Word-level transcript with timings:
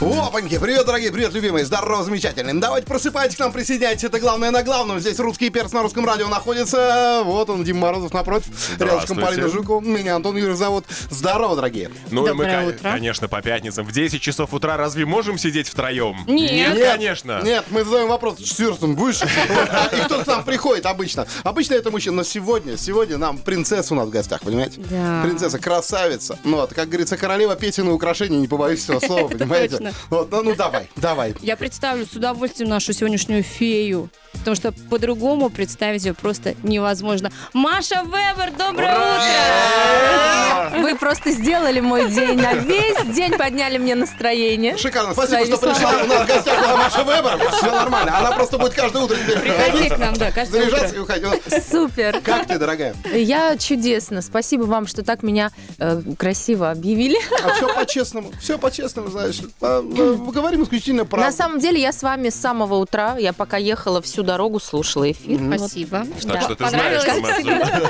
Опаньки, 0.00 0.58
привет, 0.58 0.84
дорогие, 0.86 1.12
привет, 1.12 1.32
любимые, 1.32 1.64
здорово, 1.64 2.02
замечательные. 2.02 2.54
Давайте 2.54 2.86
просыпайтесь 2.86 3.36
к 3.36 3.38
нам, 3.38 3.52
присоединяйтесь, 3.52 4.04
это 4.04 4.18
главное 4.18 4.50
на 4.50 4.62
главном. 4.62 4.98
Здесь 5.00 5.18
русский 5.18 5.48
перс 5.50 5.72
на 5.72 5.82
русском 5.82 6.04
радио 6.04 6.28
находится. 6.28 7.22
Вот 7.24 7.48
он, 7.50 7.62
Дима 7.64 7.80
Морозов 7.80 8.12
напротив, 8.12 8.48
рядышком 8.78 9.18
Полина 9.18 9.48
Жукова. 9.48 9.80
Меня 9.80 10.16
Антон 10.16 10.36
Юрьев 10.36 10.56
зовут. 10.56 10.84
Здорово, 11.10 11.56
дорогие. 11.56 11.90
Ну 12.10 12.26
и 12.26 12.32
мы, 12.32 12.44
Доброе 12.44 12.68
утро. 12.68 12.90
конечно, 12.90 13.28
по 13.28 13.40
пятницам 13.42 13.86
в 13.86 13.92
10 13.92 14.20
часов 14.20 14.52
утра 14.52 14.76
разве 14.76 15.06
можем 15.06 15.38
сидеть 15.38 15.68
втроем? 15.68 16.24
Нет. 16.26 16.76
конечно. 16.78 17.40
Нет, 17.44 17.64
мы 17.70 17.84
задаем 17.84 18.08
вопрос, 18.08 18.38
четвертым 18.38 18.96
будешь? 18.96 19.22
И 19.22 19.96
кто 20.04 20.22
к 20.22 20.26
нам 20.26 20.44
приходит 20.44 20.86
обычно? 20.86 21.26
Обычно 21.44 21.74
это 21.74 21.90
мужчина, 21.90 22.16
но 22.16 22.24
сегодня, 22.24 22.76
сегодня 22.76 23.16
нам 23.16 23.38
принцесса 23.38 23.94
у 23.94 23.96
нас 23.96 24.08
в 24.08 24.10
гостях, 24.10 24.40
понимаете? 24.42 24.80
Да. 24.90 25.22
Принцесса, 25.24 25.58
красавица. 25.58 26.38
Ну 26.44 26.56
вот, 26.56 26.74
как 26.74 26.88
говорится, 26.88 27.16
королева 27.16 27.54
песен 27.56 27.88
и 27.88 27.92
украшений, 27.92 28.36
не 28.38 28.48
побоюсь 28.48 28.84
этого 28.84 29.00
слова, 29.00 29.28
понимаете? 29.28 29.63
Точно. 29.68 29.92
Вот, 30.10 30.30
ну, 30.30 30.42
ну 30.42 30.54
давай, 30.54 30.88
давай. 30.96 31.34
Я 31.40 31.56
представлю 31.56 32.06
с 32.06 32.12
удовольствием 32.12 32.68
нашу 32.70 32.92
сегодняшнюю 32.92 33.42
фею. 33.42 34.10
Потому 34.32 34.56
что 34.56 34.72
по-другому 34.90 35.48
представить 35.48 36.04
ее 36.04 36.12
просто 36.12 36.54
невозможно. 36.62 37.30
Маша 37.52 38.02
Вебер, 38.04 38.52
доброе 38.58 38.94
утро! 38.98 40.80
Вы 40.80 40.96
просто 40.96 41.30
сделали 41.30 41.80
мой 41.80 42.10
день. 42.10 42.38
На 42.38 42.54
весь 42.54 43.14
день 43.14 43.32
подняли 43.38 43.78
мне 43.78 43.94
настроение. 43.94 44.76
Шикарно, 44.76 45.12
спасибо, 45.12 45.46
что 45.46 45.58
пришла. 45.58 46.02
У 46.02 46.06
нас 46.06 46.24
в 46.24 46.26
гостях 46.26 46.60
была 46.60 46.76
Маша 46.76 47.04
Вебер. 47.04 47.50
Все 47.52 47.70
нормально. 47.70 48.18
Она 48.18 48.32
просто 48.32 48.58
будет 48.58 48.74
каждое 48.74 49.02
утро 49.04 49.16
теперь 49.16 49.38
Приходи 49.38 49.70
приходить, 49.70 49.92
к 49.94 49.98
нам, 49.98 50.14
да, 50.14 50.30
каждое 50.32 50.62
заряжаться 50.64 50.96
и 50.96 50.98
утро. 50.98 51.14
уходить. 51.16 51.64
Супер. 51.70 52.20
Как 52.20 52.46
ты, 52.46 52.58
дорогая? 52.58 52.94
Я 53.14 53.56
чудесно. 53.56 54.20
Спасибо 54.20 54.64
вам, 54.64 54.86
что 54.86 55.02
так 55.04 55.22
меня 55.22 55.50
э, 55.78 56.02
красиво 56.18 56.70
объявили. 56.70 57.18
А 57.42 57.54
все 57.54 57.72
по-честному. 57.72 58.32
Все 58.40 58.58
по-честному, 58.58 59.08
знаешь. 59.08 59.40
А, 59.60 59.80
Говорим 59.82 60.64
исключительно 60.64 61.04
правду. 61.04 61.26
На 61.26 61.32
самом 61.32 61.58
деле, 61.58 61.80
я 61.80 61.92
с 61.92 62.02
вами 62.02 62.28
с 62.28 62.34
самого 62.34 62.74
утра. 62.74 63.16
Я 63.18 63.32
пока 63.32 63.56
ехала 63.56 64.02
всю 64.02 64.22
дорогу, 64.22 64.60
слушала 64.60 65.10
эфир. 65.10 65.38
Вот. 65.40 65.58
Спасибо. 65.58 66.06
Так 66.26 66.42
что 66.42 66.54
ты 66.54 66.68
знаешь, 66.68 67.02
что 67.02 67.20
мы 67.20 67.30
обсуждали. 67.30 67.88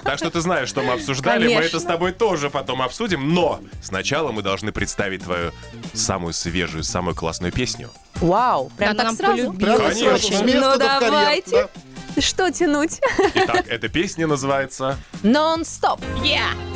Так 0.02 0.18
что 0.18 0.30
ты 0.30 0.40
знаешь, 0.40 0.68
что 0.68 0.82
мы 0.82 0.92
обсуждали. 0.94 1.54
Мы 1.54 1.60
это 1.62 1.78
с 1.78 1.84
тобой 1.84 2.12
тоже 2.12 2.50
потом 2.50 2.82
обсудим. 2.82 3.32
Но 3.34 3.60
сначала 3.82 4.32
мы 4.32 4.42
должны 4.42 4.72
представить 4.72 5.22
твою 5.22 5.52
самую 5.92 6.32
свежую, 6.32 6.84
самую 6.84 7.14
классную 7.14 7.52
песню. 7.52 7.90
Вау. 8.16 8.70
Прям 8.76 8.96
так 8.96 9.12
сразу? 9.12 9.52
Конечно. 9.52 10.42
Ну, 10.42 10.78
давайте. 10.78 11.68
да. 12.16 12.20
Что 12.20 12.50
тянуть? 12.50 13.00
Итак, 13.34 13.66
эта 13.68 13.88
песня 13.88 14.26
называется 14.26 14.96
Нон-стоп. 15.22 16.00
Yeah. 16.22 16.69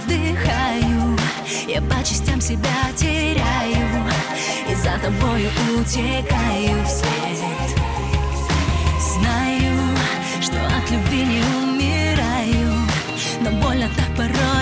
Вдыхаю. 0.00 1.18
Я 1.66 1.80
по 1.82 2.02
частям 2.04 2.40
себя 2.40 2.90
теряю. 2.96 3.86
И 4.68 4.74
за 4.74 4.98
тобою 4.98 5.48
утекаю 5.78 6.84
вслед. 6.84 7.38
Знаю, 9.00 9.76
что 10.40 10.56
от 10.76 10.90
любви 10.90 11.24
не 11.24 11.42
умираю. 11.62 12.72
Но 13.40 13.50
больно 13.62 13.88
так 13.96 14.16
порой 14.16 14.59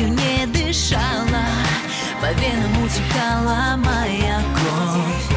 тобою 0.00 0.08
не 0.08 0.46
дышала 0.46 1.44
По 2.20 2.26
венам 2.40 2.84
утекала 2.84 3.76
моя 3.76 4.40
кровь 4.54 5.29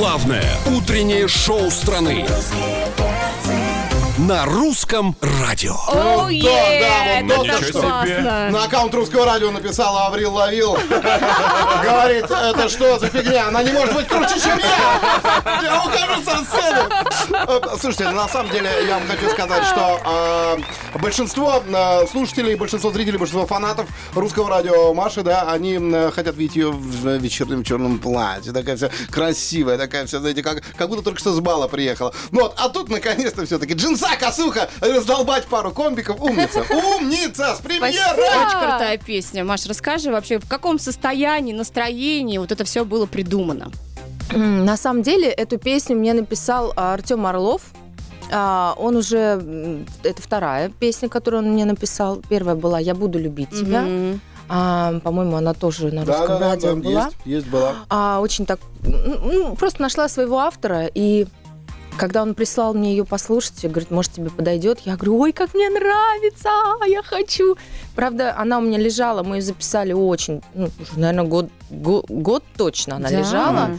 Главное 0.00 0.56
утреннее 0.64 1.28
шоу 1.28 1.70
страны. 1.70 2.24
На 4.30 4.44
русском 4.44 5.16
радио. 5.20 5.74
О, 5.88 6.28
да, 6.30 7.24
да, 7.26 7.36
вот 7.36 7.48
это 7.48 7.56
ничего 7.56 7.80
себе. 7.80 7.80
классно. 7.80 8.50
На 8.50 8.62
аккаунт 8.62 8.94
русского 8.94 9.26
радио 9.26 9.50
написала 9.50 10.06
Аврил 10.06 10.32
Ловил. 10.32 10.74
Говорит, 11.82 12.26
это 12.30 12.68
что 12.68 13.00
за 13.00 13.08
фигня? 13.08 13.48
Она 13.48 13.64
не 13.64 13.72
может 13.72 13.92
быть 13.92 14.06
круче, 14.06 14.38
чем 14.40 14.56
я! 14.60 15.60
Я 15.64 15.82
ухожу 15.84 16.22
со 16.22 16.44
сцены! 16.44 16.88
Э, 17.32 17.60
Слушайте, 17.80 18.10
на 18.10 18.28
самом 18.28 18.52
деле 18.52 18.70
я 18.86 19.00
вам 19.00 19.08
хочу 19.08 19.30
сказать, 19.30 19.64
что 19.64 20.00
э, 20.94 20.98
большинство 21.00 21.60
э, 21.66 22.06
слушателей, 22.06 22.54
большинство 22.54 22.92
зрителей, 22.92 23.18
большинство 23.18 23.48
фанатов 23.48 23.88
русского 24.14 24.48
радио 24.48 24.94
Маши, 24.94 25.22
да, 25.22 25.50
они 25.50 25.76
э, 25.80 26.12
хотят 26.14 26.36
видеть 26.36 26.54
ее 26.54 26.70
в 26.70 27.16
вечернем 27.16 27.64
черном 27.64 27.98
платье. 27.98 28.52
Такая 28.52 28.76
вся 28.76 28.90
красивая, 29.10 29.76
такая 29.76 30.06
вся, 30.06 30.20
знаете, 30.20 30.44
как, 30.44 30.62
как 30.76 30.88
будто 30.88 31.02
только 31.02 31.18
что 31.18 31.32
с 31.32 31.40
бала 31.40 31.66
приехала. 31.66 32.14
Ну 32.30 32.42
вот, 32.42 32.54
а 32.58 32.68
тут 32.68 32.90
наконец-то 32.90 33.44
все-таки 33.44 33.74
джинса, 33.74 34.19
косуха, 34.20 34.68
раздолбать 34.80 35.46
пару 35.46 35.72
комбиков. 35.72 36.20
Умница! 36.20 36.60
Умница! 36.70 37.54
С 37.56 37.60
премьерой! 37.60 38.46
Очень 38.46 38.58
крутая 38.58 38.98
песня. 38.98 39.44
Маш, 39.44 39.66
расскажи 39.66 40.10
вообще, 40.12 40.38
в 40.38 40.48
каком 40.48 40.78
состоянии, 40.78 41.52
настроении 41.52 42.38
вот 42.38 42.52
это 42.52 42.64
все 42.64 42.84
было 42.84 43.06
придумано? 43.06 43.70
На 44.32 44.76
самом 44.76 45.02
деле, 45.02 45.28
эту 45.28 45.58
песню 45.58 45.96
мне 45.96 46.12
написал 46.12 46.72
а, 46.76 46.94
Артем 46.94 47.26
Орлов. 47.26 47.62
А, 48.30 48.74
Он 48.78 48.94
уже... 48.96 49.42
Это 50.04 50.22
вторая 50.22 50.68
песня, 50.68 51.08
которую 51.08 51.42
он 51.42 51.50
мне 51.52 51.64
написал. 51.64 52.22
Первая 52.28 52.54
была 52.54 52.78
«Я 52.78 52.94
буду 52.94 53.18
любить 53.18 53.50
тебя». 53.50 53.82
Мгм. 53.82 54.20
А, 54.52 54.98
По-моему, 55.00 55.36
она 55.36 55.54
тоже 55.54 55.92
на 55.92 56.04
Да, 56.04 56.12
русском 56.12 56.28
да, 56.28 56.38
да, 56.38 56.48
радио 56.50 56.74
да, 56.74 56.80
была. 56.80 57.04
есть, 57.06 57.16
есть 57.24 57.46
была. 57.48 57.74
А, 57.88 58.20
очень 58.20 58.46
так... 58.46 58.58
ну, 58.82 59.54
Просто 59.56 59.80
нашла 59.82 60.08
своего 60.08 60.38
автора, 60.38 60.86
и 60.92 61.26
когда 62.00 62.22
он 62.22 62.34
прислал 62.34 62.72
мне 62.72 62.92
ее 62.92 63.04
послушать, 63.04 63.62
говорит, 63.62 63.90
может, 63.90 64.12
тебе 64.12 64.30
подойдет? 64.30 64.78
Я 64.86 64.94
говорю, 64.96 65.18
ой, 65.18 65.32
как 65.32 65.52
мне 65.52 65.68
нравится, 65.68 66.48
я 66.88 67.02
хочу. 67.02 67.56
Правда, 67.94 68.34
она 68.38 68.56
у 68.58 68.62
меня 68.62 68.78
лежала, 68.78 69.22
мы 69.22 69.36
ее 69.36 69.42
записали 69.42 69.92
очень, 69.92 70.40
ну, 70.54 70.70
уже, 70.80 70.98
наверное, 70.98 71.28
год, 71.28 71.50
го- 71.68 72.06
год 72.08 72.42
точно 72.56 72.96
она 72.96 73.10
Да. 73.10 73.18
лежала. 73.18 73.70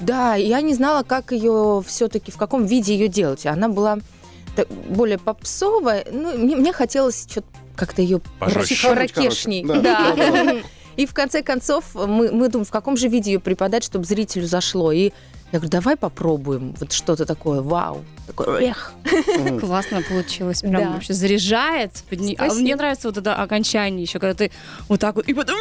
Да, 0.00 0.34
я 0.34 0.60
не 0.60 0.74
знала, 0.74 1.04
как 1.04 1.30
ее 1.30 1.80
все-таки, 1.86 2.32
в 2.32 2.36
каком 2.36 2.66
виде 2.66 2.94
ее 2.94 3.06
делать. 3.06 3.46
Она 3.46 3.68
была 3.68 3.98
более 4.88 5.18
попсовая. 5.18 6.04
Ну, 6.10 6.36
мне, 6.36 6.56
мне 6.56 6.72
хотелось 6.72 7.26
что-то 7.30 7.46
как-то 7.76 8.02
ее. 8.02 8.20
Да, 9.62 10.14
да, 10.16 10.30
да. 10.44 10.56
И 10.96 11.06
в 11.06 11.14
конце 11.14 11.44
концов 11.44 11.94
мы, 11.94 12.32
мы 12.32 12.48
думаем, 12.48 12.64
в 12.64 12.72
каком 12.72 12.96
же 12.96 13.06
виде 13.06 13.34
ее 13.34 13.38
преподать, 13.38 13.84
чтобы 13.84 14.04
зрителю 14.04 14.48
зашло. 14.48 14.90
И 14.90 15.12
я 15.52 15.58
говорю, 15.58 15.70
давай 15.70 15.96
попробуем 15.96 16.74
вот 16.78 16.92
что-то 16.92 17.24
такое, 17.24 17.62
вау, 17.62 18.04
такое, 18.26 18.60
эх. 18.70 18.92
Классно 19.60 20.02
получилось. 20.02 20.60
Прям 20.60 20.72
Да. 20.82 20.90
вообще 20.90 21.14
заряжает. 21.14 21.92
Подни- 22.10 22.36
А 22.38 22.52
мне 22.54 22.76
нравится 22.76 23.08
вот 23.08 23.16
это 23.16 23.34
окончание 23.34 24.02
еще, 24.02 24.18
когда 24.18 24.34
ты 24.34 24.50
вот 24.88 25.00
так 25.00 25.16
вот 25.16 25.26
и 25.28 25.34
потом... 25.34 25.56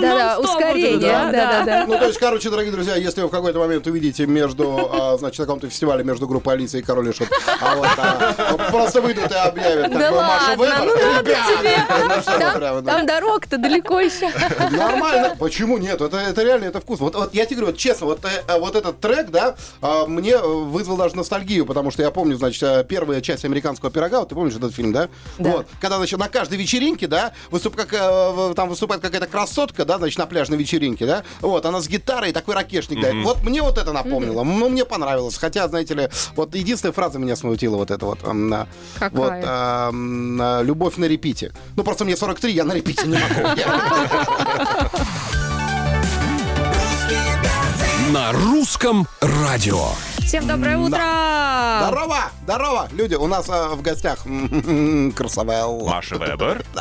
Да-да, 0.00 0.36
нон-стоп 0.36 0.44
вот 0.44 0.60
это, 0.60 0.66
ускорение, 0.68 1.00
да-да-да. 1.00 1.84
Ну, 1.86 1.98
то 1.98 2.06
есть, 2.06 2.18
короче, 2.18 2.50
дорогие 2.50 2.72
друзья, 2.72 2.96
если 2.96 3.20
вы 3.22 3.28
в 3.28 3.30
какой-то 3.30 3.58
момент 3.58 3.86
увидите 3.86 4.26
между, 4.26 4.90
а, 4.92 5.16
значит, 5.18 5.38
на 5.40 5.44
каком-то 5.46 5.68
фестивале 5.68 6.04
между 6.04 6.26
группой 6.26 6.54
Алиса 6.54 6.78
и 6.78 6.82
Король 6.82 7.08
и 7.08 7.12
Шут, 7.12 7.28
а 7.60 7.74
вот 7.76 7.88
а, 7.96 8.70
просто 8.70 9.00
выйдут 9.00 9.30
и 9.30 9.34
объявят, 9.34 9.90
как 9.90 9.98
Да 9.98 10.10
бы, 10.10 10.16
Маша 10.16 10.58
ладно, 10.58 10.84
ну 10.84 11.12
надо 11.12 11.30
Ребята, 11.30 11.58
тебе. 11.58 11.76
ну 11.88 12.60
Там, 12.60 12.84
да. 12.84 12.92
там 12.92 13.06
дорога-то 13.06 13.58
далеко 13.58 14.00
еще. 14.00 14.30
Нормально. 14.70 15.36
Почему 15.38 15.78
нет? 15.78 16.00
Это, 16.00 16.16
это 16.16 16.42
реально, 16.42 16.66
это 16.66 16.80
вкус. 16.80 17.00
Вот, 17.00 17.14
вот 17.14 17.34
я 17.34 17.44
тебе 17.46 17.56
говорю, 17.56 17.72
вот 17.72 17.78
честно, 17.78 18.06
вот, 18.06 18.24
э, 18.24 18.58
вот 18.58 18.76
этот 18.76 19.00
трек, 19.00 19.30
да, 19.30 19.54
а, 19.80 20.06
мне 20.06 20.38
вызвал 20.38 20.96
даже 20.96 21.16
ностальгию, 21.16 21.66
потому 21.66 21.90
что 21.90 22.02
я 22.02 22.10
помню, 22.10 22.36
значит, 22.36 22.62
э, 22.62 22.84
первая 22.88 23.20
часть 23.20 23.44
американского 23.44 23.90
пирога, 23.90 24.20
вот 24.20 24.28
ты 24.28 24.34
помнишь 24.34 24.54
этот 24.56 24.74
фильм, 24.74 24.92
да? 24.92 25.08
Да. 25.38 25.50
Вот. 25.50 25.66
Когда, 25.80 25.96
значит, 25.98 26.18
на 26.18 26.28
каждой 26.28 26.58
вечеринке, 26.58 27.06
да, 27.06 27.32
выступ, 27.50 27.76
как, 27.76 27.92
э, 27.92 28.52
там 28.54 28.68
выступает 28.68 29.02
какая-то 29.02 29.26
красотка, 29.26 29.81
да, 29.84 29.98
значит, 29.98 30.18
на 30.18 30.26
пляжной 30.26 30.58
вечеринке, 30.58 31.06
да, 31.06 31.22
вот, 31.40 31.66
она 31.66 31.80
с 31.80 31.88
гитарой, 31.88 32.32
такой 32.32 32.54
ракешник 32.54 33.00
дает. 33.00 33.24
Вот 33.24 33.42
мне 33.42 33.62
вот 33.62 33.78
это 33.78 33.92
напомнило, 33.92 34.42
ну, 34.44 34.68
мне 34.68 34.84
понравилось. 34.84 35.36
Хотя, 35.36 35.68
знаете 35.68 35.94
ли, 35.94 36.08
вот 36.36 36.54
единственная 36.54 36.92
фраза 36.92 37.18
меня 37.18 37.36
смутила 37.36 37.76
вот 37.76 37.90
это 37.90 38.06
вот. 38.06 38.22
на- 38.32 38.66
Какая? 38.98 39.10
Вот, 39.10 39.32
а, 39.46 40.60
любовь 40.62 40.96
на 40.96 41.06
репите. 41.06 41.52
Ну, 41.76 41.84
просто 41.84 42.04
мне 42.04 42.16
43, 42.16 42.52
я 42.52 42.64
на 42.64 42.72
репите 42.72 43.06
не 43.06 43.18
могу. 43.18 43.32
На 48.12 48.30
русском 48.32 49.06
радио. 49.22 49.86
Всем 50.26 50.46
доброе 50.46 50.78
утро! 50.78 50.98
Здорово! 51.86 52.30
Здорово! 52.44 52.88
Люди, 52.92 53.14
у 53.14 53.26
нас 53.26 53.46
а, 53.50 53.74
в 53.74 53.82
гостях 53.82 54.24
м, 54.26 55.12
Красавелл. 55.16 55.86
Маша 55.86 56.16
Вебер. 56.16 56.64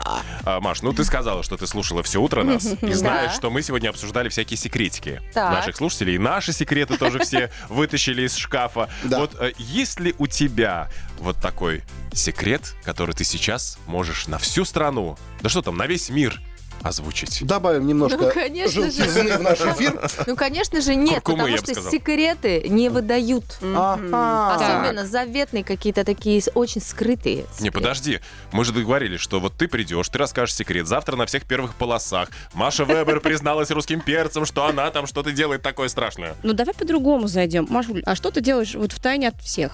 А, 0.44 0.60
Маш, 0.60 0.82
ну 0.82 0.92
ты 0.92 1.04
сказала, 1.04 1.44
что 1.44 1.56
ты 1.56 1.68
слушала 1.68 2.02
все 2.02 2.20
утро 2.20 2.44
нас 2.44 2.66
и 2.82 2.94
знаешь, 2.94 3.34
что 3.34 3.52
мы 3.52 3.62
сегодня 3.62 3.90
обсуждали 3.90 4.28
всякие 4.30 4.58
секретики 4.58 5.22
Так. 5.36 5.52
наших 5.54 5.76
слушателей. 5.76 6.16
И 6.16 6.18
наши 6.18 6.52
секреты 6.52 6.98
тоже 6.98 7.20
все 7.20 7.52
вытащили 7.70 8.24
из 8.24 8.36
шкафа. 8.36 8.90
Да. 9.04 9.20
Вот 9.20 9.36
э, 9.40 9.52
есть 9.60 10.00
ли 10.00 10.16
у 10.18 10.26
тебя 10.26 10.90
вот 11.20 11.38
такой 11.38 11.84
секрет, 12.14 12.74
который 12.84 13.14
ты 13.14 13.24
сейчас 13.24 13.78
можешь 13.86 14.28
на 14.28 14.40
всю 14.40 14.66
страну, 14.66 15.16
да 15.42 15.50
что 15.50 15.62
там, 15.62 15.78
на 15.78 15.86
весь 15.86 16.10
мир 16.10 16.42
озвучить? 16.84 17.46
Добавим 17.46 17.88
немножко 17.88 18.18
Ну, 18.18 18.32
конечно 18.32 18.82
же. 18.84 18.92
желтизны 18.92 19.38
в 19.38 19.42
наш 19.42 19.60
эфир. 19.62 20.10
Ну, 20.28 20.36
конечно 20.36 20.82
же, 20.82 20.96
нет, 20.96 21.22
Куркумы, 21.24 21.38
потому 21.44 21.58
что 21.58 21.74
сказал. 21.74 21.92
секреты 21.92 22.68
не 22.70 22.90
выдают. 22.90 23.58
Ага. 23.62 24.56
Особенно 24.56 25.06
заветные 25.06 25.64
какие-то 25.64 26.04
такие 26.04 26.42
очень 26.54 26.82
скрытые. 26.82 27.46
Не, 27.60 27.70
подожди, 27.70 28.20
мы 28.52 28.66
же 28.66 28.74
договорились, 28.74 29.20
что 29.20 29.40
вот 29.40 29.54
ты 29.56 29.68
придешь, 29.68 30.08
ты 30.10 30.18
расскажешь 30.18 30.56
секрет. 30.56 30.88
Завтра 30.88 31.16
на 31.16 31.26
всех 31.26 31.44
первых 31.46 31.76
полосах 31.76 32.30
Маша 32.54 32.84
Вебер 32.84 33.20
призналась 33.20 33.72
русским 33.72 34.02
перцем, 34.02 34.46
что 34.46 34.66
она 34.66 34.90
там 34.92 35.08
что-то 35.08 35.32
делает 35.32 35.62
такое 35.62 35.88
страшное. 35.88 36.36
Ну 36.44 36.54
давай 36.54 36.74
по-другому 36.74 37.28
зайдем. 37.28 37.68
Машуль, 37.70 38.02
а 38.06 38.16
что 38.16 38.32
ты 38.32 38.42
делаешь 38.42 38.76
вот 38.76 38.92
в 38.92 39.00
тайне 39.00 39.28
от 39.30 39.40
всех? 39.42 39.74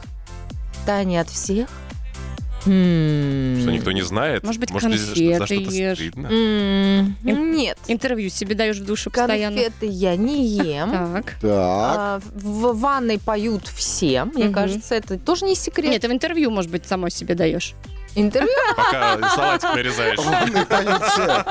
Тайне 0.85 1.21
от 1.21 1.29
всех. 1.29 1.67
Что 2.67 3.71
никто 3.71 3.91
не 3.91 4.01
знает. 4.01 4.43
Может 4.43 4.59
быть, 4.59 4.69
за 4.69 4.79
конфеты 4.79 5.45
что-то 5.45 5.53
ешь. 5.71 5.97
стыдно. 5.97 6.27
Нет. 7.23 7.77
Интервью 7.87 8.29
себе 8.29 8.55
даешь 8.55 8.77
в 8.77 8.85
душу 8.85 9.09
постоянно. 9.09 9.55
Конфеты 9.55 9.85
я 9.87 10.15
не 10.15 10.45
ем. 10.47 10.91
Так. 10.91 11.25
Так. 11.41 11.41
А, 11.43 12.21
В 12.35 12.77
ванной 12.79 13.19
поют 13.19 13.67
все. 13.67 14.25
Мне 14.25 14.45
Мгм. 14.45 14.53
кажется, 14.53 14.95
это 14.95 15.17
тоже 15.17 15.45
не 15.45 15.55
секрет. 15.55 15.91
Нет, 15.91 16.01
ты 16.01 16.09
в 16.09 16.11
интервью, 16.11 16.51
может 16.51 16.69
быть, 16.71 16.85
самой 16.87 17.11
себе 17.11 17.35
даешь. 17.35 17.73
Интервью. 18.19 18.51
Пока 18.75 19.29
салатик 19.29 19.75
нарезаешь. 19.75 20.17
Ванны 20.17 20.65
поют 20.65 21.03
все. 21.03 21.45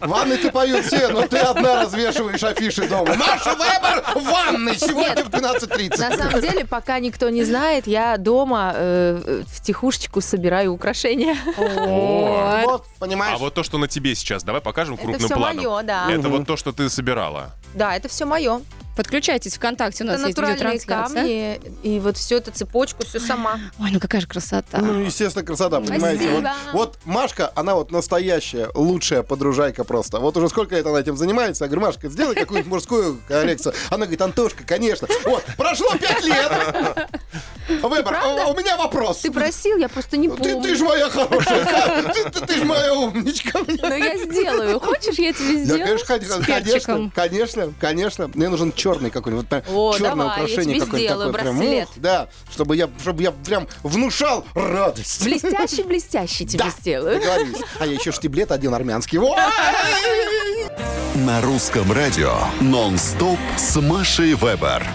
Ванны 0.00 0.36
ты 0.38 0.50
поют 0.50 0.86
все, 0.86 1.08
но 1.08 1.26
ты 1.26 1.38
одна 1.38 1.82
развешиваешь 1.82 2.42
афиши 2.42 2.88
дома. 2.88 3.14
Маша 3.16 3.50
Вебер 3.54 4.02
в 4.14 4.24
ванной 4.24 4.76
сегодня 4.78 5.24
в 5.24 5.28
12.30. 5.28 5.98
На 5.98 6.16
самом 6.16 6.40
деле, 6.40 6.64
пока 6.64 6.98
никто 7.00 7.28
не 7.28 7.44
знает, 7.44 7.86
я 7.86 8.16
дома 8.16 8.72
э, 8.74 9.42
в 9.46 9.60
тихушечку 9.62 10.20
собираю 10.22 10.72
украшения. 10.72 11.36
О. 11.58 12.62
Вот, 12.64 12.86
понимаешь? 12.98 13.34
А 13.34 13.38
вот 13.38 13.54
то, 13.54 13.62
что 13.62 13.76
на 13.78 13.86
тебе 13.86 14.14
сейчас, 14.14 14.42
давай 14.42 14.62
покажем 14.62 14.94
Это 14.94 15.02
крупным 15.04 15.26
все 15.26 15.36
планом. 15.36 15.56
мое, 15.56 15.82
да. 15.82 16.10
Это 16.10 16.28
вот 16.28 16.46
то, 16.46 16.56
что 16.56 16.72
ты 16.72 16.88
собирала. 16.88 17.50
Да, 17.74 17.94
это 17.94 18.08
все 18.08 18.24
мое. 18.24 18.62
Подключайтесь 18.96 19.56
ВКонтакте, 19.56 20.04
у 20.04 20.06
нас 20.06 20.18
Это 20.20 20.28
есть 20.28 20.38
видеотрансляция. 20.38 21.58
камни. 21.58 21.60
И 21.82 22.00
вот 22.00 22.16
всю 22.16 22.36
эту 22.36 22.50
цепочку, 22.50 23.04
все 23.04 23.20
сама. 23.20 23.60
Ой, 23.78 23.90
ну 23.92 24.00
какая 24.00 24.22
же 24.22 24.26
красота. 24.26 24.78
Ну, 24.78 25.00
естественно, 25.02 25.44
красота, 25.44 25.80
понимаете? 25.80 26.30
Вот, 26.30 26.44
вот 26.72 26.98
Машка, 27.04 27.52
она 27.54 27.74
вот 27.74 27.92
настоящая, 27.92 28.70
лучшая 28.74 29.22
подружайка 29.22 29.84
просто. 29.84 30.18
Вот 30.18 30.36
уже 30.36 30.48
сколько 30.48 30.74
лет 30.74 30.86
она 30.86 30.98
этим 30.98 31.16
занимается. 31.16 31.64
Я 31.64 31.68
говорю, 31.68 31.86
Машка, 31.86 32.08
сделай 32.08 32.34
какую-нибудь 32.34 32.72
мужскую 32.72 33.20
коллекцию. 33.28 33.74
Она 33.90 34.06
говорит, 34.06 34.22
Антошка, 34.22 34.64
конечно. 34.64 35.06
Вот, 35.24 35.44
прошло 35.56 35.90
пять 35.98 36.24
лет. 36.24 37.08
Выбор, 37.68 38.16
у, 38.24 38.50
у 38.50 38.56
меня 38.56 38.76
вопрос. 38.76 39.18
Ты 39.18 39.30
просил, 39.30 39.76
я 39.78 39.88
просто 39.88 40.16
не 40.16 40.28
Ты, 40.28 40.36
помню. 40.36 40.62
ты 40.62 40.74
ж 40.76 40.80
моя 40.80 41.08
хорошая, 41.10 41.64
ты, 42.14 42.30
ты, 42.30 42.46
ты 42.46 42.54
ж 42.60 42.62
моя 42.64 42.94
умничка. 42.94 43.58
Но 43.82 43.94
я 43.94 44.16
сделаю. 44.18 44.78
Хочешь, 44.80 45.18
я 45.18 45.32
тебе 45.32 45.54
Я, 45.58 45.64
сделаю? 45.64 45.98
конечно, 46.06 46.06
хотел- 46.06 46.44
конечно, 46.44 47.10
конечно, 47.14 47.72
конечно. 47.80 48.30
Мне 48.34 48.48
нужен 48.48 48.72
черный 48.72 49.10
какой-нибудь, 49.10 49.46
вот, 49.50 49.62
прям 49.64 49.76
О, 49.76 49.92
черное 49.94 50.10
давай, 50.10 50.26
я 50.26 50.32
украшение 50.44 50.74
тебе 50.76 50.84
какое-нибудь 50.84 51.08
сделаю 51.10 51.32
такое. 51.32 51.42
Прям, 51.42 51.56
браслет. 51.58 51.88
ух, 51.88 51.94
да, 51.96 52.28
чтобы 52.52 52.76
я, 52.76 52.90
чтобы 53.00 53.22
я 53.22 53.30
прям 53.32 53.68
внушал 53.82 54.44
радость. 54.54 55.24
Блестящий-блестящий 55.24 56.46
тебе 56.46 56.64
Да, 56.64 56.70
сделаю. 56.80 57.18
договорились. 57.20 57.58
А 57.80 57.86
я 57.86 57.92
еще 57.92 58.12
штиблет 58.12 58.52
один 58.52 58.74
армянский. 58.74 59.18
На 61.14 61.40
русском 61.40 61.90
радио 61.92 62.34
«Нон-стоп» 62.60 63.38
с 63.56 63.76
Машей 63.80 64.34
Вебер. 64.34 64.86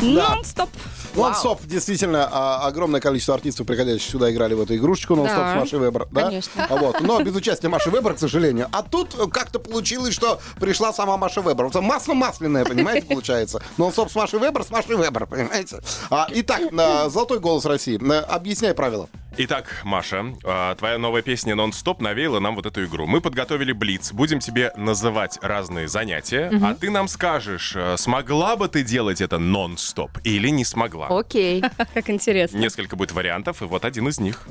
Нон-стоп. 0.00 0.70
Нон-стоп, 1.16 1.62
действительно, 1.64 2.28
а, 2.30 2.66
огромное 2.66 3.00
количество 3.00 3.34
артистов, 3.34 3.66
приходящих 3.66 4.10
сюда, 4.10 4.30
играли 4.30 4.54
в 4.54 4.60
эту 4.60 4.76
игрушечку 4.76 5.14
нон-стоп 5.14 5.38
Да, 5.38 5.54
с 5.54 5.60
Машей 5.60 5.78
Вебер. 5.78 6.06
Да? 6.10 6.22
конечно. 6.22 6.66
А 6.68 6.76
Вот. 6.76 7.00
Но 7.00 7.22
без 7.22 7.34
участия 7.34 7.68
Маши 7.68 7.90
Вебер, 7.90 8.14
к 8.14 8.18
сожалению. 8.18 8.68
А 8.72 8.82
тут 8.82 9.14
как-то 9.32 9.58
получилось, 9.58 10.14
что 10.14 10.40
пришла 10.60 10.92
сама 10.92 11.16
Маша 11.16 11.40
Вебер. 11.40 11.64
Вот 11.66 11.74
масло 11.82 12.14
масляное, 12.14 12.64
понимаете, 12.64 13.06
получается. 13.08 13.62
Нон-стоп 13.76 14.10
с 14.10 14.14
Машей 14.14 14.38
Вебер, 14.38 14.62
с 14.64 14.70
Машей 14.70 14.96
Вебер, 14.96 15.26
понимаете? 15.26 15.80
А, 16.10 16.28
итак, 16.32 16.60
а, 16.76 17.08
золотой 17.08 17.38
голос 17.40 17.64
России. 17.64 18.00
А, 18.12 18.20
Объясняй 18.36 18.74
правила. 18.74 19.08
Итак, 19.38 19.82
Маша, 19.84 20.24
а, 20.44 20.74
твоя 20.76 20.96
новая 20.96 21.20
песня 21.20 21.54
«Нон-стоп» 21.54 22.00
навеяла 22.00 22.40
нам 22.40 22.56
вот 22.56 22.64
эту 22.64 22.86
игру. 22.86 23.06
Мы 23.06 23.20
подготовили 23.20 23.72
блиц, 23.72 24.12
будем 24.12 24.40
тебе 24.40 24.72
называть 24.76 25.38
разные 25.42 25.88
занятия, 25.88 26.50
а 26.62 26.74
ты 26.74 26.90
нам 26.90 27.06
скажешь, 27.06 27.74
э, 27.76 27.96
смогла 27.98 28.56
бы 28.56 28.68
ты 28.68 28.82
делать 28.82 29.20
это 29.20 29.38
нон-стоп 29.38 30.18
или 30.24 30.48
не 30.48 30.64
смогла. 30.64 31.08
Окей. 31.08 31.62
Как 31.94 32.08
интересно. 32.08 32.56
Несколько 32.56 32.96
будет 32.96 33.12
вариантов, 33.12 33.60
и 33.60 33.66
вот 33.66 33.84
один 33.84 34.08
из 34.08 34.18
них. 34.20 34.48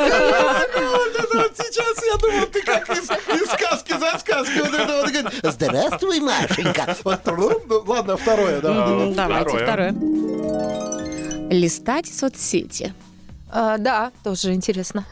Сейчас 1.56 2.04
я 2.06 2.18
думал, 2.18 2.46
ты 2.48 2.62
как 2.62 2.90
из, 2.90 3.06
сказки 3.52 3.94
за 3.98 4.18
сказкой. 4.20 4.62
Вот 4.64 4.74
это 4.74 5.02
вот 5.02 5.10
говорит, 5.12 5.40
Здравствуй, 5.44 6.20
Машенька. 6.20 6.96
Ну, 7.06 7.84
ладно, 7.86 8.18
второе, 8.18 8.62
да. 8.62 8.70
М, 8.70 9.14
Давайте 9.14 9.58
Второе. 9.58 9.94
Листать 11.52 12.08
соцсети. 12.08 12.94
А, 13.50 13.78
Да, 13.78 14.12
тоже 14.24 14.54
интересно. 14.54 15.06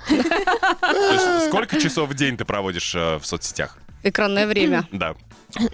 Сколько 1.47 1.79
часов 1.79 2.09
в 2.09 2.13
день 2.13 2.37
ты 2.37 2.45
проводишь 2.45 2.95
э, 2.95 3.17
в 3.17 3.25
соцсетях? 3.25 3.77
Экранное 4.03 4.47
время. 4.47 4.87
Да. 4.91 5.15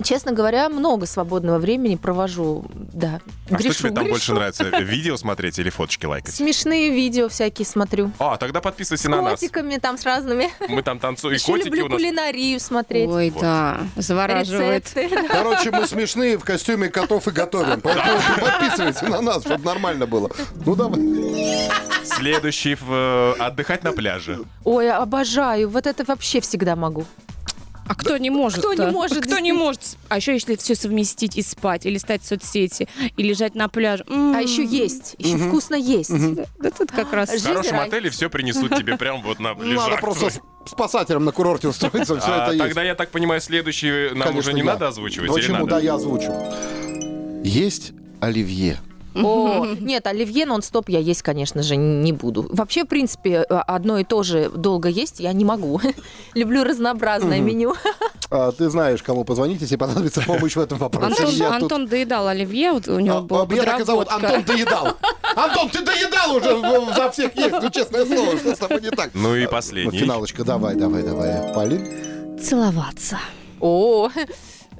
Честно 0.04 0.32
говоря, 0.32 0.70
много 0.70 1.06
свободного 1.06 1.58
времени 1.60 1.96
провожу, 1.96 2.66
да. 2.74 3.20
А 3.50 3.56
Грешу, 3.56 3.74
что 3.74 3.82
тебе 3.84 3.90
там 3.92 4.04
грешу. 4.06 4.14
больше 4.14 4.34
нравится? 4.34 4.64
Видео 4.80 5.18
смотреть 5.18 5.60
или 5.60 5.70
фоточки 5.70 6.06
лайкать? 6.06 6.34
Смешные 6.34 6.92
видео 6.92 7.28
всякие 7.28 7.66
смотрю. 7.66 8.12
А, 8.18 8.38
тогда 8.38 8.62
подписывайся 8.62 9.04
С 9.06 9.10
на 9.10 9.22
нас. 9.22 9.40
котиками 9.40 9.78
там 9.78 9.98
с 9.98 10.04
разными. 10.06 10.50
Мы 10.70 10.82
там 10.82 11.00
танцуем. 11.00 11.36
И 11.36 11.40
котики 11.40 11.66
люблю 11.66 11.86
у 11.86 11.90
нас. 11.90 11.98
кулинарию 11.98 12.60
смотреть. 12.60 13.10
Ой, 13.10 13.34
да, 13.42 13.80
завораживает. 13.98 14.96
Рецепты. 14.96 15.28
Короче, 15.32 15.72
мы 15.72 15.86
смешные 15.88 16.38
в 16.38 16.46
костюме 16.46 16.88
котов 16.90 17.28
и 17.28 17.32
готовим. 17.32 17.82
Поэтому 17.82 18.20
подписывайся 18.40 19.08
на 19.08 19.22
нас, 19.22 19.44
чтобы 19.44 19.66
нормально 19.66 20.08
было. 20.08 20.32
Ну 20.66 20.76
давай. 20.76 21.00
Следующий 22.04 22.76
в, 22.76 22.92
э, 22.92 23.34
отдыхать 23.40 23.84
на 23.84 23.92
пляже. 23.92 24.40
Ой, 24.64 24.90
обожаю. 24.90 25.70
Вот 25.70 25.86
это 25.86 26.04
вообще 26.06 26.40
всегда 26.40 26.76
могу. 26.76 27.06
А 27.88 27.94
кто 27.96 28.18
не 28.18 28.30
может? 28.32 28.60
Кто 28.60 28.74
не 28.74 28.88
может, 28.92 29.24
Кто 29.26 29.38
не 29.40 29.52
может? 29.54 29.82
А 30.10 30.18
еще 30.18 30.34
если 30.34 30.56
все 30.56 30.74
совместить 30.76 31.38
и 31.38 31.42
спать, 31.44 31.86
и 31.86 31.90
листать 31.92 32.26
соцсети, 32.26 32.88
и 33.16 33.22
лежать 33.24 33.54
на 33.54 33.68
пляже. 33.70 34.04
М, 34.08 34.36
А 34.36 34.42
еще 34.42 34.66
есть. 34.66 35.16
Еще 35.20 35.38
вкусно 35.38 35.76
есть. 35.76 36.12
Да 36.60 36.72
тут 36.72 36.92
как 36.92 37.14
раз. 37.14 37.30
В 37.30 37.44
хорошем 37.46 37.80
отеле 37.80 38.10
все 38.10 38.30
принесут 38.30 38.76
тебе 38.76 38.98
прям 38.98 39.22
вот 39.22 39.40
на 39.40 39.54
Надо 39.54 39.64
лежак. 39.66 40.02
просто 40.02 40.30
с- 40.32 40.40
спасателем 40.66 41.26
на 41.26 41.32
курорте 41.32 41.68
устроиться, 41.68 42.20
все 42.20 42.32
А, 42.32 42.44
это 42.46 42.52
есть. 42.54 42.66
тогда, 42.66 42.82
я 42.84 42.96
так 42.96 43.12
понимаю, 43.12 43.40
следующий 43.40 44.10
нам 44.16 44.30
Конечно, 44.30 44.40
уже 44.40 44.54
не 44.54 44.64
надо 44.64 44.88
озвучивать 44.88 45.30
или 45.30 45.36
Почему? 45.36 45.58
надо? 45.58 45.70
Да, 45.70 45.80
я 45.80 45.94
озвучу. 45.96 46.34
Есть 47.44 47.92
оливье. 48.20 48.80
О, 49.16 49.66
нет, 49.80 50.06
оливье 50.08 50.46
нон-стоп 50.46 50.90
я 50.90 51.00
есть, 51.00 51.22
конечно 51.22 51.64
же, 51.64 51.76
не 51.76 52.12
буду. 52.14 52.48
Вообще, 52.50 52.84
в 52.84 52.88
принципе, 52.88 53.42
одно 53.42 53.98
и 54.00 54.04
то 54.04 54.24
же 54.24 54.50
долго 54.50 54.90
есть 54.90 55.20
я 55.20 55.32
не 55.34 55.46
могу. 55.46 55.80
Люблю 56.34 56.64
разнообразное 56.64 57.40
меню. 57.40 57.76
А, 58.30 58.52
ты 58.52 58.70
знаешь, 58.70 59.02
кому 59.04 59.24
позвонить, 59.24 59.62
если 59.62 59.76
понадобится 59.76 60.22
помощь 60.28 60.56
в 60.56 60.60
этом 60.60 60.78
вопросе. 60.78 61.24
Антон, 61.24 61.36
Я 61.36 61.46
тут- 61.54 61.64
Антон 61.64 61.88
доедал 61.88 62.28
оливье, 62.28 62.72
вот 62.74 62.88
у 62.88 63.00
него 63.00 63.18
А, 63.18 63.22
была 63.22 63.44
а, 63.44 63.46
Меня 63.46 63.64
так 63.64 63.80
и 63.80 63.84
зовут. 63.84 64.08
Антон 64.10 64.44
доедал. 64.44 64.88
Антон, 65.36 65.70
ты 65.70 65.82
доедал 65.84 66.36
уже 66.36 66.94
за 66.96 67.12
всех 67.12 67.36
есть. 67.36 67.52
Ну, 67.62 67.70
честное 67.70 68.06
слово, 68.06 68.38
что 68.38 68.56
с 68.56 68.60
тобой 68.60 68.82
не 68.82 68.90
так? 68.90 69.12
Ну 69.14 69.36
и 69.36 69.48
последний. 69.48 70.00
Финалочка, 70.00 70.44
давай, 70.44 70.76
давай, 70.76 71.04
давай. 71.04 71.54
Полин? 71.54 72.40
Целоваться. 72.42 73.20
О, 73.60 74.10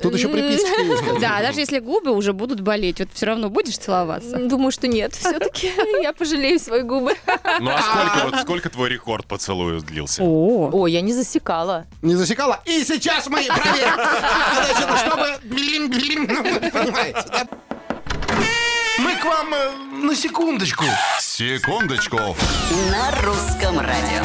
Тут 0.02 0.14
еще 0.14 0.28
приписочка 0.28 0.82
есть. 0.82 1.20
Да, 1.22 1.42
даже 1.42 1.60
если 1.60 1.80
губы 1.80 2.12
уже 2.12 2.34
будут 2.34 2.60
болеть, 2.62 3.00
вот 3.00 3.10
все 3.14 3.28
равно 3.28 3.50
будешь 3.50 3.78
целоваться. 3.78 4.38
думаю, 4.38 4.72
что 4.72 4.88
нет. 4.88 5.14
Все-таки 5.14 5.72
я 6.02 6.14
пожалею 6.14 6.60
свои 6.60 6.82
губы. 6.82 7.14
Ну 7.60 7.72
а 7.72 7.82
сколько, 7.82 8.26
вот, 8.26 8.42
сколько 8.42 8.70
твой 8.70 8.90
рекорд 8.90 9.26
поцелуев 9.26 9.84
длился? 9.84 10.24
О, 10.24 10.70
О, 10.72 10.88
я 10.88 11.02
не 11.02 11.14
засекала. 11.14 11.86
Не 12.02 12.16
засекала? 12.16 12.62
И 12.66 12.84
сейчас 12.84 13.28
мы 13.28 13.44
проверим. 13.44 13.94
А, 13.98 14.74
Значит, 14.74 15.08
чтобы... 15.08 15.28
блин, 15.44 15.90
блин, 15.90 16.28
ну, 16.30 16.44
понимаете, 16.72 17.24
да? 17.32 17.48
Мы 19.26 19.32
к 19.32 19.34
вам 19.34 19.54
э, 19.54 19.86
на 20.06 20.16
секундочку. 20.16 20.84
Секундочку. 21.20 22.18
На 22.92 23.12
русском 23.24 23.80
радио. 23.80 24.24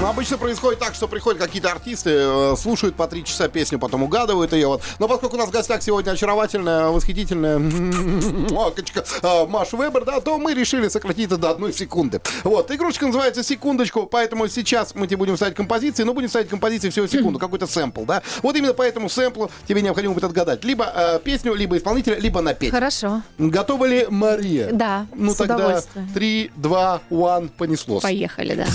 Ну, 0.00 0.06
обычно 0.06 0.38
происходит 0.38 0.80
так, 0.80 0.94
что 0.94 1.08
приходят 1.08 1.40
какие-то 1.40 1.70
артисты, 1.70 2.10
э, 2.10 2.54
слушают 2.56 2.96
по 2.96 3.06
три 3.06 3.24
часа 3.24 3.48
песню, 3.48 3.78
потом 3.78 4.02
угадывают 4.02 4.52
ее. 4.52 4.68
Вот. 4.68 4.82
Но 4.98 5.08
поскольку 5.08 5.36
у 5.36 5.38
нас 5.38 5.48
в 5.48 5.52
гостях 5.52 5.82
сегодня 5.82 6.12
очаровательная, 6.12 6.86
восхитительная 6.86 7.58
макочка 8.50 9.04
э, 9.22 9.46
Маша 9.46 9.76
Вебер, 9.76 10.04
да, 10.04 10.20
то 10.20 10.38
мы 10.38 10.54
решили 10.54 10.88
сократить 10.88 11.26
это 11.26 11.36
до 11.36 11.50
одной 11.50 11.72
секунды. 11.72 12.22
Вот, 12.44 12.70
игрушка 12.70 13.06
называется 13.06 13.42
«Секундочку», 13.42 14.06
поэтому 14.06 14.48
сейчас 14.48 14.94
мы 14.94 15.06
тебе 15.06 15.18
будем 15.18 15.36
ставить 15.36 15.54
композиции, 15.54 16.02
но 16.04 16.14
будем 16.14 16.30
ставить 16.30 16.48
композиции 16.48 16.88
всего 16.88 17.06
секунду, 17.06 17.38
какой-то 17.38 17.66
сэмпл, 17.66 18.04
да. 18.04 18.22
Вот 18.42 18.56
именно 18.56 18.72
по 18.72 18.82
этому 18.82 19.10
сэмплу 19.10 19.50
тебе 19.68 19.82
необходимо 19.82 20.14
будет 20.14 20.24
отгадать 20.24 20.64
либо 20.64 20.90
э, 20.94 21.20
песню, 21.22 21.54
либо 21.54 21.76
исполнителя, 21.76 22.16
либо 22.18 22.40
напеть. 22.40 22.70
Хорошо. 22.70 23.22
Готова 23.38 23.84
ли 23.84 24.06
Мария? 24.36 24.72
Да, 24.72 25.06
Ну 25.14 25.32
с 25.32 25.36
тогда 25.36 25.56
удовольствием. 25.56 26.08
3, 26.14 26.50
2, 26.56 27.00
1, 27.10 27.48
понеслось. 27.50 28.02
поехали, 28.02 28.54
да. 28.54 28.66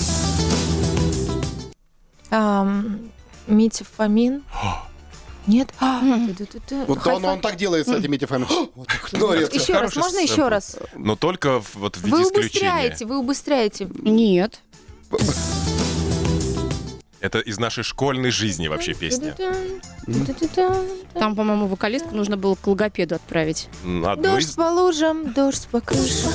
Ам, 2.31 2.99
Митя 3.47 3.85
Фомин. 3.97 4.43
Нет? 5.47 5.69
А. 5.79 6.01
Вот 6.87 7.05
он, 7.05 7.23
он 7.25 7.39
так 7.39 7.55
делает 7.55 7.87
с 7.87 7.91
этими 7.91 8.15
этими 8.15 8.17
Вот 8.75 8.87
так 8.87 9.09
вот 9.11 9.19
говорит. 9.21 9.53
Еще 9.53 9.73
раз, 9.73 9.93
Хороший 9.93 9.97
можно 9.99 10.19
еще 10.19 10.47
раз? 10.47 10.77
Но 10.95 11.15
только 11.15 11.61
в- 11.61 11.75
вот 11.75 11.97
в 11.97 12.03
виде 12.03 12.15
Вы 12.15 12.23
исключения. 12.23 12.69
убыстряете, 12.71 13.05
вы 13.05 13.17
убыстряете. 13.19 13.87
Нет. 14.01 14.59
Это 17.25 17.39
из 17.39 17.57
нашей 17.57 17.83
школьной 17.83 18.29
жизни 18.29 18.67
вообще 18.67 18.93
песня. 18.93 19.35
Там, 21.15 21.35
по-моему, 21.35 21.65
вокалистку 21.65 22.13
нужно 22.13 22.37
было 22.37 22.53
к 22.53 22.67
логопеду 22.67 23.15
отправить. 23.15 23.67
Одну 23.83 24.21
Дождь 24.21 24.49
из... 24.49 24.55
по 24.55 24.69
лужам, 24.69 25.33
дождь 25.33 25.67
по 25.71 25.81
крышам. 25.81 26.31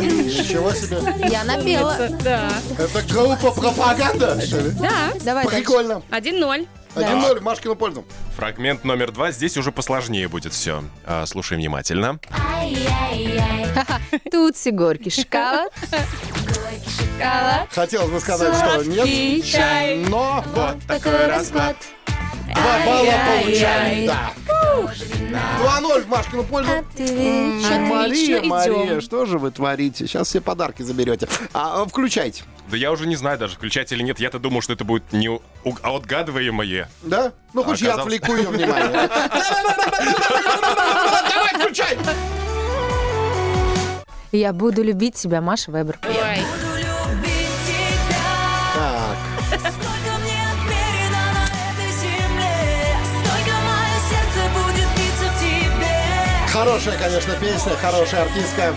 Ничего 0.00 0.72
себе. 0.72 1.28
Я 1.30 1.44
напела. 1.44 2.08
Да. 2.24 2.50
Это 2.76 3.02
группа 3.08 3.52
пропаганда, 3.52 4.40
что 4.44 4.58
ли? 4.60 4.70
Да. 4.80 5.12
Давай 5.24 5.44
дальше. 5.44 5.58
Прикольно. 5.58 6.02
1-0. 6.10 6.66
1-0 6.96 7.38
в 7.38 7.42
Машкину 7.42 7.76
пользу. 7.76 8.04
Фрагмент 8.36 8.82
номер 8.82 9.12
два. 9.12 9.30
Здесь 9.30 9.56
уже 9.56 9.70
посложнее 9.70 10.26
будет 10.26 10.52
все. 10.52 10.82
слушай 11.26 11.56
внимательно. 11.56 12.18
Тутси 14.30 14.70
горький 14.70 15.10
шоколад. 15.10 15.72
Шоколад. 16.98 17.68
Хотелось 17.70 18.10
бы 18.10 18.20
сказать, 18.20 18.54
что 18.56 18.84
нет, 18.84 19.44
чай. 19.44 20.04
но 20.08 20.44
Вот 20.54 20.76
такой 20.86 21.26
расклад. 21.26 21.76
два 22.46 22.78
балла 22.86 23.12
получаем. 23.42 24.06
Да. 24.06 24.30
2-0 25.62 26.02
в 26.02 26.08
Машкину 26.08 26.44
пользу. 26.44 26.70
Мария, 26.98 28.38
идем. 28.40 28.48
Мария, 28.48 29.00
что 29.00 29.24
же 29.26 29.38
вы 29.38 29.50
творите? 29.50 30.06
Сейчас 30.06 30.28
все 30.28 30.40
подарки 30.40 30.82
заберете. 30.82 31.28
А, 31.54 31.84
включайте. 31.86 32.42
Да 32.68 32.76
я 32.76 32.90
уже 32.92 33.06
не 33.06 33.16
знаю 33.16 33.38
даже, 33.38 33.54
включать 33.56 33.92
или 33.92 34.02
нет. 34.02 34.18
Я-то 34.20 34.38
думал, 34.38 34.60
что 34.62 34.72
это 34.72 34.84
будет 34.84 35.12
не 35.12 35.28
у- 35.28 35.40
а 35.82 35.96
отгадываемое. 35.96 36.88
Да? 37.02 37.32
Ну, 37.54 37.62
хоть 37.64 37.80
я 37.80 37.94
Оказалось- 37.94 38.14
отвлеку 38.18 38.36
ее 38.36 38.48
внимание. 38.48 39.08
Давай, 41.28 41.54
включай! 41.58 41.96
Я 44.32 44.52
буду 44.52 44.82
любить 44.82 45.14
тебя, 45.16 45.40
Маша 45.40 45.70
Вебер. 45.70 45.98
Давай. 46.02 46.38
Буду 46.38 46.76
любить 46.78 47.58
тебя. 47.66 48.16
Так, 48.74 49.60
Сколько 49.60 50.18
мне 50.22 50.40
отмерено 50.52 51.22
на 51.34 51.44
этой 51.44 51.92
земле, 51.92 52.96
столько 53.12 53.54
мое 53.68 53.98
сердце 54.08 54.40
будет 54.56 54.88
биться 54.96 55.26
в 55.30 55.40
тебе. 55.40 56.50
хорошая, 56.50 56.98
конечно, 56.98 57.34
песня, 57.34 57.72
хорошая 57.76 58.22
артистка. 58.22 58.74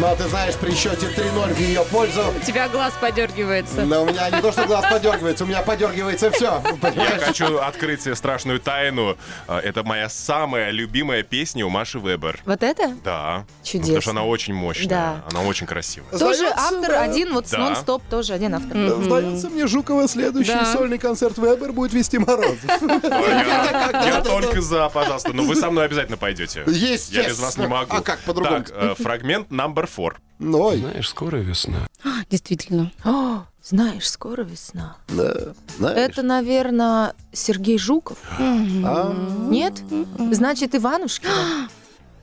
Но 0.00 0.16
ты 0.16 0.24
знаешь, 0.28 0.54
при 0.56 0.72
счете 0.74 1.06
3-0 1.06 1.54
в 1.54 1.58
ее 1.58 1.82
пользу, 1.84 2.22
У 2.34 2.40
тебя 2.44 2.68
глаз 2.68 2.94
подергивается. 3.00 3.82
но 3.82 4.02
у 4.02 4.06
меня 4.06 4.30
не 4.30 4.40
то, 4.40 4.50
что 4.50 4.64
глаз 4.66 4.86
подергивается, 4.90 5.44
у 5.44 5.46
меня 5.46 5.60
подергивается 5.62 6.30
все. 6.30 6.62
Я 6.94 7.18
хочу 7.20 7.58
открыть 7.58 8.00
себе 8.02 8.14
страшную 8.16 8.58
тайну. 8.58 9.16
А, 9.46 9.60
Это 9.60 9.82
моя 9.84 10.08
самая 10.08 10.70
любимая 10.70 11.22
песня 11.22 11.66
у 11.66 11.68
Маши 11.68 11.98
Вебер. 11.98 12.40
Вот 12.46 12.62
это? 12.62 12.94
Да. 13.04 13.44
Чудесно. 13.62 13.86
Потому 13.94 14.00
что 14.02 14.10
она 14.12 14.24
очень 14.24 14.54
мощная. 14.54 14.88
Да. 14.88 15.24
Она 15.30 15.42
очень 15.42 15.66
красивая. 15.66 16.10
Тоже 16.10 16.36
Сдается, 16.38 16.58
автор 16.58 16.90
да. 16.90 17.02
один, 17.02 17.32
вот 17.34 17.46
с 17.46 17.50
Да. 17.50 17.58
нон-стоп 17.58 18.02
тоже 18.10 18.32
один 18.32 18.54
автор. 18.54 18.76
Сдается 19.02 19.48
мне, 19.50 19.66
Жукова, 19.66 20.08
следующий 20.08 20.52
Да. 20.52 20.72
сольный 20.72 20.98
концерт 20.98 21.36
Вебер 21.36 21.72
будет 21.72 21.92
вести 21.92 22.18
Морозов. 22.18 22.64
Я, 23.02 24.22
только 24.24 24.60
за, 24.62 24.88
пожалуйста. 24.88 25.32
Но 25.34 25.42
вы 25.44 25.54
со 25.54 25.70
мной 25.70 25.84
обязательно 25.84 26.16
пойдете. 26.16 26.64
Естественно. 26.66 27.22
Я 27.22 27.28
без 27.28 27.38
вас 27.38 27.56
не 27.58 27.66
могу. 27.66 27.94
А 27.94 28.00
как 28.00 28.20
по-другому? 28.20 28.64
Так, 28.64 28.72
э, 28.74 28.94
фрагмент 28.98 29.48
number 29.50 29.81
four. 29.84 30.14
Ой, 30.40 30.78
Знаешь, 30.78 31.08
скоро 31.08 31.36
весна. 31.36 31.86
Действительно. 32.30 32.90
О, 33.04 33.44
знаешь, 33.62 34.08
скоро 34.10 34.42
весна. 34.42 34.96
да. 35.08 35.54
знаешь. 35.78 35.96
Это, 35.98 36.22
наверное, 36.22 37.14
Сергей 37.32 37.78
Жуков. 37.78 38.18
А, 38.38 39.14
Нет? 39.48 39.82
Значит, 40.18 40.74
Иванушкина. 40.74 41.68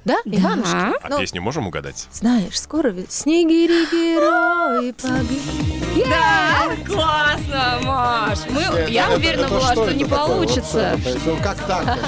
Да? 0.09 0.17
Да. 0.25 0.93
А 1.03 1.09
Ну, 1.09 1.19
песню 1.19 1.41
можем 1.41 1.67
угадать? 1.67 2.07
Знаешь, 2.11 2.59
скоро 2.59 2.87
весна. 2.89 3.09
Снегири, 3.09 3.85
герои, 3.91 4.91
погибли. 4.93 6.03
Да, 6.09 6.75
классно, 6.85 7.79
Маш. 7.83 8.39
Мы, 8.49 8.61
это- 8.61 8.89
я 8.89 9.05
это- 9.05 9.15
уверена 9.17 9.41
это 9.45 9.49
была, 9.53 9.71
что 9.73 9.91
не 9.91 10.03
такое? 10.05 10.19
получится. 10.27 10.97
Вот, 11.03 11.15
э, 11.15 11.19
ну, 11.25 11.37
Как 11.43 11.57
так? 11.67 11.99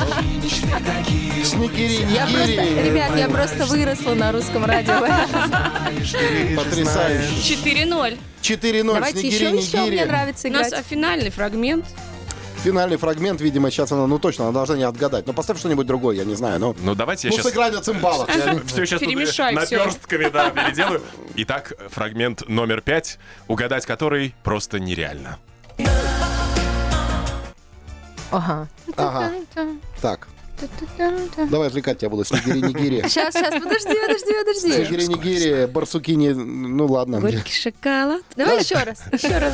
Снегири, 1.43 2.07
Я 2.13 2.25
просто, 2.25 2.47
нигири. 2.47 2.89
ребят, 2.89 3.17
я 3.17 3.27
просто 3.29 3.65
выросла 3.65 4.13
на 4.15 4.31
русском 4.31 4.65
радио. 4.65 4.99
Потрясающе. 6.55 7.55
4-0. 7.55 8.17
4-0, 8.41 8.93
Давайте 8.95 9.19
снегири, 9.21 9.45
еще, 9.45 9.57
еще. 9.57 9.77
Мне 9.77 9.89
нигири. 9.91 10.05
нравится 10.05 10.47
У 10.47 10.51
нас 10.51 10.69
играть. 10.69 10.85
финальный 10.89 11.29
фрагмент. 11.29 11.85
Финальный 12.63 12.97
фрагмент, 12.97 13.41
видимо, 13.41 13.71
сейчас 13.71 13.91
она, 13.91 14.05
ну 14.05 14.19
точно, 14.19 14.45
она 14.45 14.53
должна 14.53 14.77
не 14.77 14.83
отгадать. 14.83 15.25
Ну 15.25 15.33
поставь 15.33 15.57
что-нибудь 15.57 15.87
другое, 15.87 16.17
я 16.17 16.25
не 16.25 16.35
знаю. 16.35 16.59
Ну, 16.59 16.75
Ну, 16.83 16.93
давайте 16.93 17.27
я 17.27 17.31
ну 17.31 17.37
сейчас... 17.37 17.51
сыграй 17.51 17.71
на 17.71 17.81
цимбалах. 17.81 18.29
Все 18.67 18.85
сейчас 18.85 18.99
Перемешай 18.99 19.55
наперстками, 19.55 20.29
да, 20.29 20.49
переделаю. 20.51 21.01
Итак, 21.37 21.73
фрагмент 21.89 22.47
номер 22.47 22.81
пять, 22.81 23.17
угадать 23.47 23.87
который 23.87 24.35
просто 24.43 24.79
нереально. 24.79 25.39
Ага. 28.29 28.67
Ага. 28.95 29.31
Так. 29.99 30.27
Давай 31.49 31.67
отвлекать 31.67 31.97
тебя 31.97 32.09
буду. 32.11 32.23
Снегири, 32.23 32.61
нигири. 32.61 33.01
Сейчас, 33.07 33.33
сейчас, 33.33 33.51
подожди, 33.51 33.95
подожди, 33.99 34.33
подожди. 34.39 34.71
Снегири, 34.71 35.07
нигири, 35.07 35.65
барсуки 35.65 36.11
не... 36.11 36.29
Ну 36.29 36.85
ладно. 36.85 37.19
Горький 37.19 37.53
шоколад. 37.53 38.21
Давай 38.35 38.59
еще 38.59 38.75
раз, 38.75 39.01
еще 39.11 39.39
раз. 39.39 39.53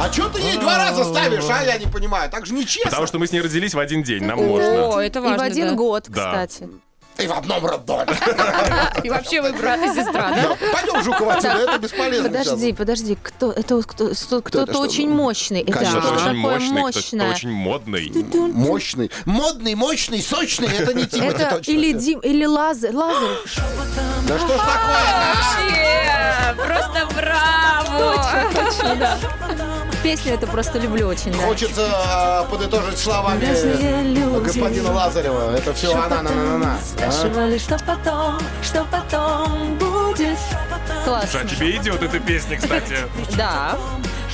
А 0.00 0.12
что 0.12 0.28
ты 0.28 0.40
ей 0.40 0.56
два 0.58 0.78
раза 0.78 1.04
ставишь, 1.04 1.44
а? 1.50 1.62
Я 1.64 1.76
не 1.78 1.86
понимаю. 1.86 2.30
Так 2.30 2.46
же 2.46 2.54
нечестно. 2.54 2.90
Потому 2.90 3.06
что 3.06 3.18
мы 3.18 3.26
с 3.26 3.32
ней 3.32 3.40
родились 3.40 3.74
в 3.74 3.78
один 3.78 4.02
день, 4.02 4.24
нам 4.24 4.38
можно. 4.44 4.88
О, 4.96 5.00
это 5.00 5.18
И 5.18 5.22
важно, 5.22 5.38
в 5.38 5.42
один 5.42 5.68
да. 5.68 5.74
год, 5.74 6.04
Да. 6.08 6.30
кстати. 6.46 6.68
И 7.18 7.26
в 7.26 7.32
одном 7.32 7.66
роддоме. 7.66 8.12
И 9.02 9.10
вообще 9.10 9.42
вы 9.42 9.52
брат 9.52 9.80
и 9.80 9.88
сестра, 9.88 10.30
да? 10.30 10.56
Пойдем, 10.72 11.02
Жукова, 11.02 11.32
отсюда, 11.34 11.58
это 11.68 11.78
бесполезно. 11.78 12.28
Подожди, 12.28 12.66
сейчас. 12.68 12.78
подожди, 12.78 13.18
кто 13.20 13.50
это 13.50 13.82
кто, 13.82 14.10
кто- 14.14 14.40
кто-то 14.40 14.62
это, 14.62 14.72
что? 14.72 14.82
очень 14.82 15.10
мощный. 15.10 15.62
Это 15.62 15.72
Конечно. 15.72 16.00
Кто-то 16.00 16.14
очень 16.14 16.24
такое 16.26 16.36
мощный, 16.36 16.68
кто-то 16.68 16.80
мощное? 16.96 17.30
очень 17.32 17.50
модный. 17.50 18.12
Мощный. 18.54 19.10
Модный, 19.24 19.74
мощный, 19.74 20.22
сочный. 20.22 20.68
Это 20.68 20.94
не 20.94 21.06
Тимати 21.06 21.42
Это 21.42 21.56
точно. 21.56 21.70
или 21.72 21.92
Дим, 21.92 22.20
или 22.20 22.44
Лазар, 22.46 22.94
Лазар. 22.94 23.30
Да 24.28 24.38
что 24.38 24.46
ж 24.46 24.60
такое? 24.60 25.34
Вообще, 25.34 26.54
просто 26.54 27.08
браво! 27.16 28.52
Точно, 28.54 28.94
да. 28.94 29.18
Песню 30.02 30.34
эту 30.34 30.46
просто 30.46 30.78
люблю 30.78 31.06
очень, 31.06 31.32
да. 31.32 31.38
Хочется 31.38 31.86
а, 31.90 32.44
подытожить 32.44 32.98
словами 32.98 33.44
господина 34.44 34.92
Лазарева. 34.92 35.56
Это 35.56 35.74
все 35.74 35.94
она 35.94 36.22
на 36.22 36.30
на 36.30 36.58
на 36.58 36.78
Спрашивали, 36.80 37.58
что 37.58 37.76
потом, 37.86 38.38
что 38.62 38.86
потом 38.90 39.74
будет. 39.76 40.38
Класс. 41.04 41.34
А 41.34 41.44
тебе 41.44 41.76
идет 41.76 42.02
эта 42.02 42.18
песня, 42.20 42.58
кстати. 42.58 42.96
Да. 43.36 43.76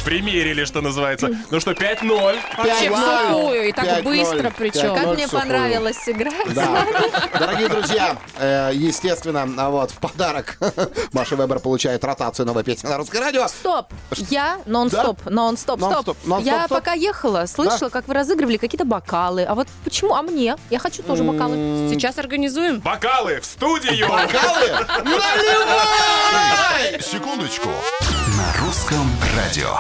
Примерили, 0.05 0.65
что 0.65 0.81
называется. 0.81 1.31
Ну 1.51 1.61
что, 1.61 1.73
5-0. 1.73 2.37
Вообще 2.59 2.91
в 2.91 2.97
сухую, 2.97 3.69
и 3.69 3.73
так 3.73 4.03
быстро 4.05 4.53
причем. 4.57 4.95
Как 4.95 5.15
мне 5.15 5.29
понравилось 5.29 6.09
играть. 6.09 6.53
Да. 6.55 6.87
Дорогие 7.39 7.69
друзья, 7.69 8.17
э, 8.39 8.71
естественно, 8.75 9.49
а 9.57 9.71
вот 9.71 9.91
в 9.91 9.99
подарок 9.99 10.59
Маша 11.13 11.37
Вебер 11.37 11.59
получает 11.59 12.05
ротацию 12.05 12.47
новой 12.47 12.65
песни 12.65 12.87
на 12.89 12.97
русское 12.99 13.21
радио. 13.21 13.49
Стоп! 13.49 13.87
Я 14.31 14.59
нон-стоп, 14.67 15.25
нон-стоп, 15.29 15.81
Нон-стоп, 15.81 16.03
стоп. 16.03 16.17
нон-стоп, 16.27 16.47
Я 16.53 16.67
стоп. 16.67 16.79
пока 16.79 16.93
ехала, 16.93 17.47
слышала, 17.47 17.89
как 17.89 18.07
вы 18.09 18.15
разыгрывали 18.15 18.57
какие-то 18.59 18.85
бокалы. 18.85 19.45
А 19.45 19.55
вот 19.55 19.69
почему? 19.85 20.15
А 20.15 20.23
мне? 20.23 20.57
Я 20.71 20.79
хочу 20.79 21.03
тоже 21.03 21.25
бокалы. 21.25 21.89
Сейчас 21.91 22.19
организуем. 22.19 22.81
Бокалы 22.81 23.41
в 23.41 23.45
студию! 23.47 24.09
Бокалы? 24.09 24.71
Наливай! 25.05 27.01
Секундочку. 27.01 27.69
На 28.37 28.67
русском 28.67 29.07
радио. 29.37 29.79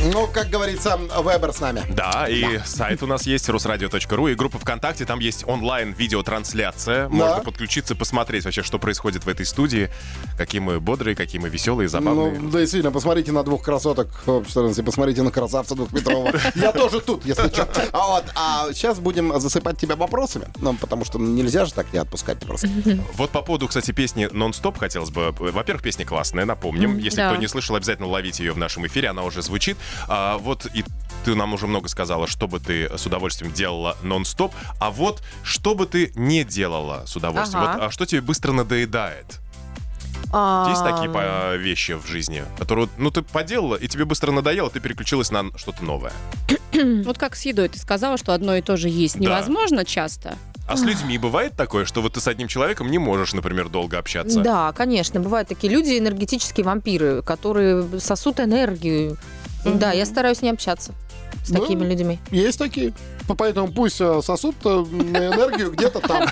Ну, 0.00 0.28
как 0.32 0.48
говорится, 0.48 0.96
Вебер 0.96 1.52
с 1.52 1.60
нами. 1.60 1.82
Да, 1.90 2.26
и 2.28 2.60
сайт 2.64 3.02
у 3.02 3.06
нас 3.06 3.26
есть 3.26 3.48
русрадио.ру 3.48 4.28
и 4.28 4.34
группа 4.34 4.58
ВКонтакте, 4.58 5.04
там 5.04 5.18
есть 5.18 5.46
онлайн-видеотрансляция. 5.46 7.08
Можно 7.08 7.40
подключиться, 7.40 7.96
посмотреть 7.96 8.44
вообще, 8.44 8.62
что 8.62 8.78
происходит 8.78 9.24
в 9.24 9.28
этой 9.28 9.44
студии. 9.44 9.90
Какие 10.36 10.60
мы 10.60 10.78
бодрые, 10.78 11.16
какие 11.16 11.40
мы 11.40 11.48
веселые, 11.48 11.88
забавные. 11.88 12.38
Ну, 12.38 12.50
да, 12.50 12.60
действительно, 12.60 12.92
посмотрите 12.92 13.32
на 13.32 13.42
двух 13.42 13.64
красоток 13.64 14.08
в 14.24 14.44
14, 14.46 14.84
посмотрите 14.84 15.22
на 15.22 15.32
красавца 15.32 15.74
двухметрового. 15.74 16.32
Я 16.54 16.72
тоже 16.72 17.00
тут, 17.00 17.24
если 17.26 17.48
что. 17.48 17.68
А 17.92 18.06
вот, 18.06 18.24
а 18.36 18.72
сейчас 18.72 19.00
будем 19.00 19.38
засыпать 19.40 19.78
тебя 19.78 19.96
вопросами, 19.96 20.46
ну, 20.60 20.74
потому 20.74 21.04
что 21.04 21.18
нельзя 21.18 21.64
же 21.64 21.74
так 21.74 21.92
не 21.92 21.98
отпускать 21.98 22.38
просто. 22.38 22.68
Вот 23.14 23.30
по 23.30 23.42
поводу, 23.42 23.66
кстати, 23.66 23.90
песни 23.90 24.28
«Нон-стоп» 24.30 24.78
хотелось 24.78 25.10
бы... 25.10 25.32
Во-первых, 25.38 25.82
песня 25.82 26.06
классная, 26.06 26.44
напомним. 26.44 26.98
Если 26.98 27.20
кто 27.20 27.36
не 27.36 27.48
слышал, 27.48 27.74
обязательно 27.74 28.08
ловите 28.08 28.44
ее 28.44 28.52
в 28.52 28.58
нашем 28.58 28.86
эфире, 28.86 29.08
она 29.08 29.24
уже 29.24 29.42
звучит. 29.42 29.76
А, 30.08 30.38
вот 30.38 30.66
и 30.74 30.84
ты 31.24 31.34
нам 31.34 31.52
уже 31.54 31.66
много 31.66 31.88
сказала, 31.88 32.26
что 32.26 32.46
бы 32.48 32.60
ты 32.60 32.88
с 32.96 33.04
удовольствием 33.06 33.52
делала 33.52 33.96
нон-стоп. 34.02 34.54
А 34.80 34.90
вот 34.90 35.22
что 35.42 35.74
бы 35.74 35.86
ты 35.86 36.12
не 36.14 36.44
делала 36.44 37.04
с 37.06 37.16
удовольствием? 37.16 37.64
Ага. 37.64 37.72
Вот, 37.74 37.82
а 37.82 37.90
что 37.90 38.06
тебе 38.06 38.20
быстро 38.20 38.52
надоедает? 38.52 39.40
Есть 40.68 40.84
такие 40.84 41.10
по- 41.10 41.56
вещи 41.56 41.92
в 41.92 42.06
жизни, 42.06 42.44
которые, 42.58 42.88
ну, 42.98 43.10
ты 43.10 43.22
поделала, 43.22 43.76
и 43.76 43.88
тебе 43.88 44.04
быстро 44.04 44.30
надоело, 44.30 44.68
ты 44.68 44.78
переключилась 44.78 45.30
на 45.30 45.46
что-то 45.56 45.82
новое. 45.84 46.12
Вот 47.04 47.16
как 47.16 47.34
с 47.34 47.46
едой. 47.46 47.68
Ты 47.70 47.78
сказала, 47.78 48.18
что 48.18 48.34
одно 48.34 48.54
и 48.54 48.60
то 48.60 48.76
же 48.76 48.88
есть 48.90 49.16
Да. 49.16 49.20
невозможно 49.24 49.84
часто. 49.86 50.36
А 50.68 50.76
с 50.76 50.82
людьми 50.82 51.16
бывает 51.16 51.54
такое, 51.56 51.86
что 51.86 52.02
вот 52.02 52.12
ты 52.12 52.20
с 52.20 52.28
одним 52.28 52.46
человеком 52.46 52.90
не 52.90 52.98
можешь, 52.98 53.32
например, 53.32 53.70
долго 53.70 53.98
общаться? 53.98 54.40
Да, 54.40 54.72
конечно, 54.72 55.18
бывают 55.18 55.48
такие 55.48 55.72
люди, 55.72 55.98
энергетические 55.98 56.64
вампиры, 56.66 57.22
которые 57.22 57.98
сосут 58.00 58.38
энергию. 58.38 59.16
Да, 59.64 59.92
я 59.92 60.06
стараюсь 60.06 60.42
не 60.42 60.50
общаться 60.50 60.92
с 61.44 61.50
Ну, 61.50 61.60
такими 61.60 61.84
людьми. 61.84 62.18
Есть 62.30 62.58
такие. 62.58 62.92
Поэтому 63.36 63.68
пусть 63.72 64.00
э, 64.00 64.20
сосут 64.22 64.56
э, 64.64 64.68
энергию 64.68 65.70
где-то 65.72 66.00
там. 66.00 66.28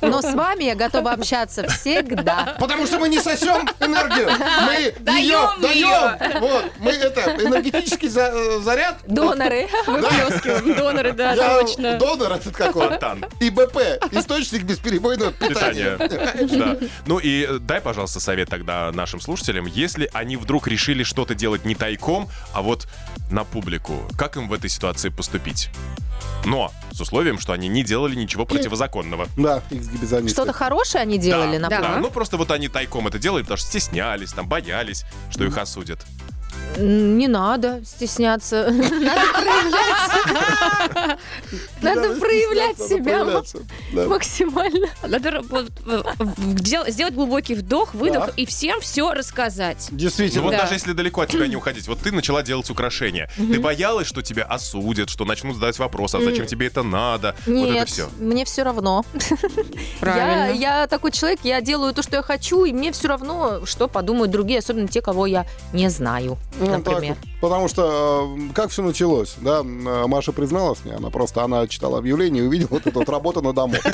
Но 0.00 0.22
с 0.22 0.34
вами 0.34 0.64
я 0.64 0.74
готова 0.74 1.12
общаться 1.12 1.68
всегда. 1.68 2.56
Потому 2.58 2.86
что 2.86 2.98
мы 2.98 3.08
не 3.08 3.20
сосем 3.20 3.68
энергию. 3.80 4.30
Мы 4.66 4.74
ее 4.74 4.94
Даем 5.00 5.60
даем. 5.60 6.40
Вот. 6.40 6.64
Мы 6.78 6.90
это, 6.92 7.20
энергетический 7.42 8.08
за- 8.08 8.32
э, 8.34 8.60
заряд. 8.62 8.98
Доноры. 9.06 9.68
Выплескиваем. 9.86 10.74
Доноры, 10.76 11.12
да, 11.12 11.32
Я 11.34 11.60
точно. 11.60 11.98
Донор 11.98 12.32
этот 12.32 12.54
какой. 12.56 12.88
Фонтан. 12.88 13.24
ИБП. 13.40 13.76
Источник 14.12 14.62
бесперебойного 14.64 15.32
питания. 15.32 15.96
Да. 15.98 16.76
Ну 17.06 17.18
и 17.18 17.58
дай, 17.60 17.80
пожалуйста, 17.80 18.20
совет 18.20 18.48
тогда 18.48 18.90
нашим 18.92 19.20
слушателям, 19.20 19.66
если 19.66 20.10
они 20.12 20.36
вдруг 20.36 20.66
решили 20.68 21.02
что-то 21.02 21.34
делать 21.34 21.64
не 21.64 21.74
тайком, 21.74 22.28
а 22.54 22.62
вот 22.62 22.86
на 23.30 23.44
публику, 23.44 24.02
как 24.16 24.36
им 24.36 24.48
в 24.48 24.52
этой 24.52 24.70
ситуации 24.70 25.08
поступить? 25.10 25.47
Но 26.44 26.72
с 26.92 27.00
условием, 27.00 27.38
что 27.38 27.52
они 27.52 27.68
не 27.68 27.84
делали 27.84 28.14
ничего 28.14 28.44
противозаконного. 28.44 29.28
Да, 29.36 29.62
эксгибизонисты. 29.70 30.34
Что-то 30.34 30.52
хорошее 30.52 31.02
они 31.02 31.18
делали 31.18 31.58
да, 31.58 31.68
Да. 31.68 31.80
да, 31.80 31.96
ну 31.98 32.10
просто 32.10 32.36
вот 32.36 32.50
они 32.50 32.68
тайком 32.68 33.06
это 33.08 33.18
делали, 33.18 33.42
потому 33.42 33.58
что 33.58 33.66
стеснялись, 33.68 34.32
там, 34.32 34.48
боялись, 34.48 35.04
что 35.30 35.44
их 35.44 35.56
осудят. 35.58 36.00
Не 36.78 37.28
надо 37.28 37.80
стесняться. 37.84 38.72
Надо 38.72 39.20
проявлять. 39.32 41.18
Надо 41.82 42.20
проявлять 42.20 42.78
себя 42.78 43.24
максимально. 44.06 44.88
Надо 45.02 45.42
э, 45.86 46.90
сделать 46.90 47.14
глубокий 47.14 47.54
вдох, 47.54 47.94
выдох 47.94 48.30
и 48.36 48.46
всем 48.46 48.80
все 48.80 49.12
рассказать. 49.12 49.88
Действительно. 49.90 50.42
вот 50.42 50.52
Да. 50.52 50.58
даже 50.62 50.74
если 50.74 50.92
далеко 50.92 51.22
от 51.22 51.30
тебя 51.30 51.46
не 51.46 51.56
уходить, 51.56 51.86
вот 51.88 51.98
ты 52.00 52.12
начала 52.12 52.42
делать 52.42 52.68
украшения. 52.70 53.30
Ты 53.36 53.60
боялась, 53.60 54.06
что 54.06 54.22
тебя 54.22 54.44
осудят, 54.44 55.10
что 55.10 55.24
начнут 55.24 55.54
задать 55.56 55.78
вопросы, 55.78 56.16
а 56.16 56.20
зачем 56.22 56.46
тебе 56.46 56.66
это 56.66 56.82
надо? 56.82 57.34
Вот 57.46 57.70
это 57.70 57.86
все. 57.86 58.08
мне 58.18 58.44
все 58.44 58.62
равно. 58.62 59.04
Я, 59.28 59.36
Правильно. 60.00 60.54
я 60.58 60.86
такой 60.86 61.10
человек, 61.12 61.40
я 61.42 61.60
делаю 61.60 61.92
то, 61.92 62.02
что 62.02 62.16
я 62.16 62.22
хочу, 62.22 62.64
и 62.64 62.72
мне 62.72 62.92
все 62.92 63.08
равно, 63.08 63.64
что 63.66 63.88
подумают 63.88 64.30
другие, 64.30 64.60
особенно 64.60 64.88
те, 64.88 65.02
кого 65.02 65.26
я 65.26 65.44
не 65.72 65.88
знаю, 65.90 66.38
Так 66.70 66.86
например. 66.86 67.16
вот. 67.20 67.40
Потому 67.40 67.68
что 67.68 68.36
э, 68.36 68.52
как 68.54 68.70
все 68.70 68.82
началось, 68.82 69.34
да, 69.38 69.60
э, 69.60 69.62
Маша 70.06 70.32
призналась 70.32 70.78
мне, 70.84 70.94
она 70.94 71.10
просто, 71.10 71.42
она 71.42 71.66
читала 71.66 71.98
объявление 71.98 72.44
и 72.44 72.46
увидела 72.46 72.68
вот 72.70 72.86
эту 72.86 72.98
вот 72.98 73.08
работу 73.08 73.42
на 73.42 73.52
дому. 73.52 73.74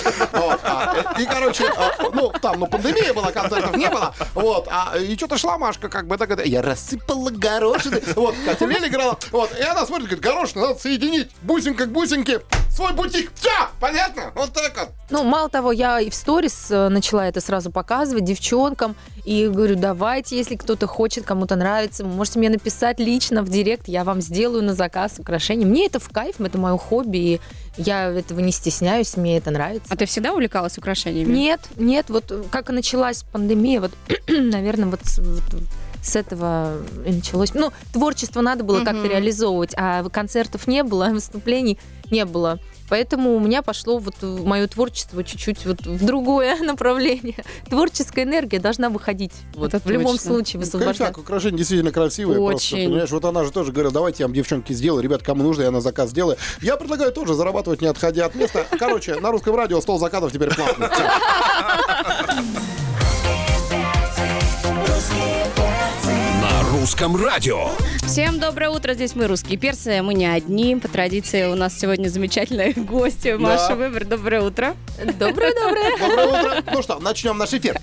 А, 0.66 1.14
э, 1.16 1.22
И, 1.22 1.26
короче, 1.26 1.64
ну, 2.12 2.32
там, 2.40 2.60
ну, 2.60 2.66
пандемия 2.66 3.12
была, 3.12 3.30
концертов 3.30 3.76
не 3.76 3.88
было, 3.88 4.14
вот, 4.34 4.68
а, 4.70 4.96
и 4.96 5.16
что-то 5.16 5.38
шла 5.38 5.58
Машка, 5.58 5.88
как 5.88 6.06
бы, 6.06 6.16
так, 6.16 6.44
я 6.46 6.62
рассыпала 6.62 7.30
горошины, 7.30 8.02
вот, 8.16 8.34
Катя 8.44 8.66
Лель 8.66 8.88
играла, 8.88 9.18
вот, 9.30 9.50
и 9.58 9.62
она 9.62 9.86
смотрит, 9.86 10.06
говорит, 10.08 10.24
горошины 10.24 10.66
надо 10.68 10.80
соединить, 10.80 11.30
бусинка 11.42 11.86
к 11.86 11.92
бусинке, 11.92 12.40
свой 12.74 12.92
бутик, 12.92 13.30
все, 13.34 13.50
понятно? 13.80 14.32
Вот 14.34 14.52
так 14.52 14.76
вот. 14.76 14.88
Ну, 15.10 15.22
мало 15.22 15.48
того, 15.48 15.70
я 15.70 16.00
и 16.00 16.10
в 16.10 16.14
сторис 16.14 16.70
э, 16.70 16.88
начала 16.88 17.28
это 17.28 17.40
сразу 17.40 17.70
показывать 17.70 18.24
девчонкам. 18.24 18.96
И 19.24 19.48
говорю, 19.48 19.76
давайте, 19.76 20.36
если 20.36 20.56
кто-то 20.56 20.86
хочет, 20.86 21.24
кому-то 21.24 21.56
нравится, 21.56 22.04
вы 22.04 22.10
можете 22.10 22.38
мне 22.40 22.50
написать 22.50 22.98
лично 22.98 23.42
в 23.42 23.48
директ, 23.48 23.88
я 23.88 24.04
вам 24.04 24.20
сделаю 24.20 24.62
на 24.62 24.74
заказ 24.74 25.18
украшения. 25.18 25.66
Мне 25.66 25.86
это 25.86 25.98
в 25.98 26.08
кайф, 26.10 26.40
это 26.40 26.58
мое 26.58 26.76
хобби, 26.76 27.16
и 27.16 27.40
я 27.76 28.10
этого 28.10 28.40
не 28.40 28.52
стесняюсь, 28.52 29.16
мне 29.16 29.38
это 29.38 29.50
нравится. 29.50 29.86
А 29.88 29.96
ты 29.96 30.04
всегда 30.06 30.32
увлекалась 30.32 30.76
украшениями? 30.76 31.32
Нет, 31.32 31.60
нет, 31.76 32.10
вот 32.10 32.32
как 32.50 32.70
и 32.70 32.72
началась 32.72 33.22
пандемия, 33.22 33.80
вот, 33.80 33.92
наверное, 34.28 34.88
вот, 34.88 35.00
вот 35.16 35.62
с 36.04 36.16
этого 36.16 36.78
и 37.06 37.12
началось. 37.12 37.54
Ну, 37.54 37.72
творчество 37.92 38.40
надо 38.40 38.62
было 38.64 38.84
как-то 38.84 39.06
реализовывать, 39.08 39.74
а 39.76 40.08
концертов 40.10 40.66
не 40.66 40.82
было, 40.82 41.08
выступлений 41.12 41.78
не 42.10 42.24
было. 42.24 42.58
Поэтому 42.90 43.34
у 43.34 43.40
меня 43.40 43.62
пошло 43.62 43.98
вот 43.98 44.14
мое 44.22 44.66
творчество 44.66 45.24
чуть-чуть 45.24 45.64
вот 45.64 45.86
в 45.86 46.04
другое 46.04 46.56
направление. 46.62 47.36
Творческая 47.68 48.24
энергия 48.24 48.58
должна 48.58 48.90
выходить 48.90 49.32
вот, 49.54 49.72
Это 49.72 49.86
в 49.86 49.90
любом 49.90 50.12
точно. 50.12 50.32
случае 50.32 50.60
высвобождаться. 50.60 51.04
Кайфяк, 51.04 51.18
украшения 51.18 51.58
действительно 51.58 51.92
красивые. 51.92 52.36
Просто, 52.36 52.74
Очень. 52.76 52.88
понимаешь, 52.88 53.10
вот 53.10 53.24
она 53.24 53.44
же 53.44 53.52
тоже 53.52 53.72
говорила, 53.72 53.92
давайте 53.92 54.22
я 54.22 54.26
вам, 54.26 54.34
девчонки, 54.34 54.72
сделаю. 54.74 55.02
Ребят, 55.02 55.22
кому 55.22 55.42
нужно, 55.42 55.62
я 55.62 55.70
на 55.70 55.80
заказ 55.80 56.10
сделаю. 56.10 56.36
Я 56.60 56.76
предлагаю 56.76 57.10
тоже 57.12 57.34
зарабатывать, 57.34 57.80
не 57.80 57.86
отходя 57.86 58.26
от 58.26 58.34
места. 58.34 58.66
Короче, 58.78 59.18
на 59.18 59.30
русском 59.30 59.56
радио 59.56 59.80
стол 59.80 59.98
заказов 59.98 60.32
теперь 60.32 60.54
платный. 60.54 60.88
русском 66.84 67.16
радио. 67.16 67.70
Всем 68.02 68.38
доброе 68.38 68.68
утро, 68.68 68.92
здесь 68.92 69.16
мы, 69.16 69.26
русские 69.26 69.56
перцы, 69.56 70.02
мы 70.02 70.12
не 70.12 70.26
одни. 70.26 70.76
По 70.76 70.86
традиции 70.86 71.46
у 71.46 71.54
нас 71.54 71.78
сегодня 71.78 72.08
замечательная 72.08 72.72
гостья 72.76 73.38
Маша 73.38 73.74
Выбор. 73.74 74.04
Доброе 74.04 74.42
утро. 74.42 74.76
Доброе-доброе. 74.98 75.98
Доброе 75.98 76.26
утро. 76.26 76.62
Ну 76.70 76.82
что, 76.82 76.98
начнем 76.98 77.38
наш 77.38 77.54
эфир. 77.54 77.80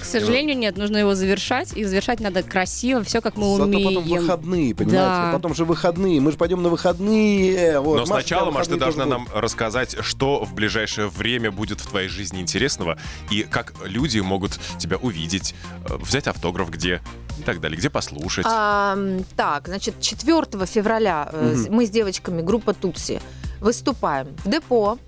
К 0.00 0.04
сожалению, 0.04 0.58
нет, 0.58 0.76
нужно 0.76 0.96
его 0.96 1.14
завершать. 1.14 1.76
И 1.76 1.84
завершать 1.84 2.18
надо 2.18 2.42
красиво, 2.42 3.04
все 3.04 3.20
как 3.20 3.36
мы 3.36 3.52
Зато 3.52 3.64
умеем. 3.64 3.94
потом 3.94 4.04
выходные, 4.08 4.74
понимаете? 4.74 4.98
Да. 4.98 5.30
Потом 5.34 5.54
же 5.54 5.64
выходные. 5.64 6.20
Мы 6.20 6.32
же 6.32 6.38
пойдем 6.38 6.62
на 6.62 6.70
выходные. 6.70 7.78
Вот. 7.78 7.94
Но 7.94 8.00
Маша, 8.00 8.12
сначала, 8.12 8.48
у 8.48 8.50
тебя 8.50 8.58
Маш, 8.58 8.66
ты 8.66 8.76
должна 8.76 9.06
нам 9.06 9.28
рассказать, 9.32 9.96
что 10.00 10.44
в 10.44 10.54
ближайшее 10.54 11.08
время 11.08 11.52
будет 11.52 11.80
в 11.80 11.86
твоей 11.86 12.08
жизни 12.08 12.40
интересного, 12.40 12.98
и 13.30 13.42
как 13.42 13.74
люди 13.84 14.18
могут 14.18 14.58
тебя 14.78 14.96
увидеть, 14.96 15.54
э, 15.88 15.96
взять 15.96 16.26
автограф 16.48 16.70
где 16.70 17.00
и 17.38 17.42
так 17.42 17.60
далее, 17.60 17.78
где 17.78 17.90
послушать. 17.90 18.46
А, 18.48 18.96
так, 19.36 19.68
значит, 19.68 20.00
4 20.00 20.66
февраля 20.66 21.28
с- 21.32 21.68
мы 21.68 21.86
с 21.86 21.90
девочками, 21.90 22.42
группа 22.42 22.72
Тутси, 22.74 23.20
выступаем 23.60 24.28
в 24.44 24.48
депо. 24.50 24.98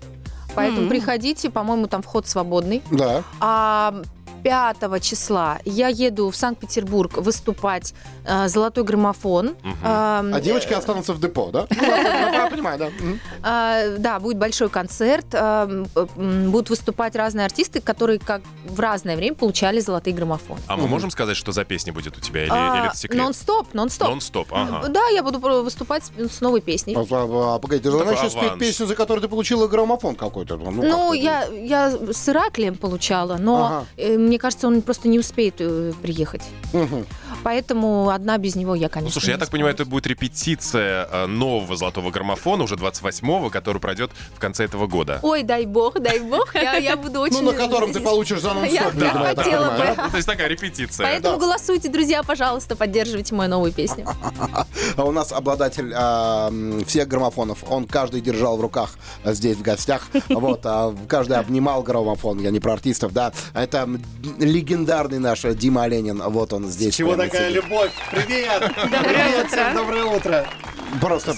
Поэтому 0.53 0.83
М. 0.83 0.89
приходите, 0.89 1.49
по-моему, 1.49 1.87
там 1.87 2.01
вход 2.01 2.27
свободный. 2.27 2.81
Да. 2.91 3.23
А 3.39 4.01
5 4.43 5.01
числа 5.03 5.59
я 5.65 5.87
еду 5.87 6.29
в 6.29 6.35
Санкт-Петербург 6.35 7.17
выступать 7.17 7.93
э, 8.25 8.47
«Золотой 8.47 8.83
граммофон». 8.83 9.55
Мгм. 9.63 9.77
А, 9.83 10.23
А 10.33 10.41
девочки 10.41 10.73
останутся 10.73 11.13
в 11.13 11.19
депо, 11.19 11.49
да? 11.51 11.67
Ну, 11.81 12.33
я 12.33 12.47
понимаю, 12.49 12.79
да. 12.79 12.89
А, 13.43 13.97
да, 13.97 14.19
будет 14.19 14.37
большой 14.37 14.69
концерт. 14.69 15.25
м, 15.33 15.87
Будут 16.51 16.69
выступать 16.69 17.15
разные 17.15 17.45
артисты, 17.45 17.81
которые 17.81 18.19
как 18.19 18.41
в 18.65 18.79
разное 18.79 19.15
время 19.15 19.35
получали 19.35 19.79
«Золотые 19.79 20.13
граммофон». 20.15 20.57
А 20.67 20.77
мы 20.77 20.87
можем 20.87 21.11
сказать, 21.11 21.37
что 21.37 21.51
за 21.51 21.63
песня 21.65 21.93
будет 21.93 22.17
у 22.17 22.21
тебя, 22.21 22.43
или, 22.45 22.49
или 22.51 22.87
это 22.87 22.95
секрет? 22.97 23.21
Нон-стоп, 23.21 23.73
нон-стоп. 23.73 24.09
Нон-стоп, 24.09 24.47
ага. 24.51 24.87
Да, 24.89 25.07
я 25.09 25.23
буду 25.23 25.39
выступать 25.63 26.03
с, 26.17 26.41
новой 26.41 26.61
песней. 26.61 26.95
А, 26.95 27.01
а, 27.09 27.55
а, 27.55 27.59
Погоди, 27.59 27.81
ты 27.83 27.91
начнешь 27.91 28.31
спеть 28.31 28.43
аванс. 28.43 28.59
песню, 28.59 28.85
за 28.87 28.95
которую 28.95 29.21
ты 29.21 29.27
получила 29.27 29.67
граммофон 29.67 30.15
какой-то. 30.15 30.57
Ну, 30.57 30.71
Ну, 30.71 30.81
как-то 31.11 31.13
я, 31.15 31.45
я 31.45 31.91
с 32.11 32.29
Ираклием 32.29 32.75
получала, 32.75 33.37
но 33.37 33.85
э, 33.97 34.15
мне 34.31 34.39
кажется, 34.39 34.65
он 34.65 34.81
просто 34.81 35.09
не 35.09 35.19
успеет 35.19 35.55
э, 35.59 35.91
приехать. 36.01 36.43
Мгм. 36.71 37.05
Поэтому 37.43 38.09
одна 38.09 38.37
без 38.37 38.55
него 38.55 38.75
я, 38.75 38.89
конечно, 38.89 39.07
Ну, 39.07 39.11
слушай, 39.11 39.31
я 39.31 39.37
так 39.37 39.49
понимаю, 39.49 39.73
это 39.73 39.85
будет 39.85 40.07
репетиция 40.07 41.07
э, 41.11 41.25
нового 41.25 41.75
золотого 41.75 42.11
граммофона, 42.11 42.63
уже 42.63 42.75
28-го, 42.75 43.49
который 43.49 43.79
пройдет 43.79 44.11
в 44.35 44.39
конце 44.39 44.65
этого 44.65 44.87
года. 44.87 45.19
Ой, 45.23 45.43
дай 45.43 45.65
бог, 45.65 45.99
дай 45.99 46.19
бог, 46.19 46.53
я, 46.55 46.77
я 46.77 46.95
буду 46.95 47.19
очень... 47.19 47.41
Ну, 47.41 47.51
на 47.51 47.57
котором 47.57 47.93
ты 47.93 47.99
получишь 47.99 48.41
за 48.41 48.51
Я 48.65 48.91
так 48.91 49.37
хотела 49.37 49.77
бы. 49.77 49.83
Ну, 49.97 50.09
то 50.09 50.17
есть 50.17 50.27
такая 50.27 50.47
репетиция. 50.47 51.05
Поэтому 51.05 51.37
голосуйте, 51.37 51.89
друзья, 51.89 52.23
пожалуйста, 52.23 52.75
поддерживайте 52.75 53.33
мою 53.35 53.49
новую 53.49 53.71
песню. 53.71 54.07
А 54.97 55.05
у 55.05 55.11
нас 55.11 55.31
обладатель 55.31 55.91
а, 55.95 56.51
всех 56.85 57.07
граммофонов. 57.07 57.63
Он 57.69 57.87
каждый 57.87 58.19
держал 58.19 58.57
в 58.57 58.61
руках 58.61 58.95
а, 59.23 59.33
здесь 59.33 59.57
в 59.57 59.61
гостях. 59.61 60.07
Вот, 60.29 60.61
а 60.65 60.95
каждый 61.07 61.37
обнимал 61.37 61.83
граммофон. 61.83 62.39
Я 62.39 62.51
не 62.51 62.59
про 62.59 62.73
артистов, 62.73 63.13
да. 63.13 63.31
Это 63.53 63.87
легендарный 64.39 65.19
наш 65.19 65.41
Дима 65.41 65.83
Оленин. 65.83 66.21
Вот 66.27 66.53
он 66.53 66.67
здесь. 66.67 66.95
Чего 66.95 67.13
прямо 67.13 67.30
такая 67.31 67.49
любовь? 67.49 67.91
Привет! 68.11 68.59
Доброе 68.75 69.03
Привет 69.03 69.45
утро. 69.45 69.47
всем, 69.47 69.75
доброе 69.75 70.03
утро! 70.03 70.45
Просто, 70.99 71.33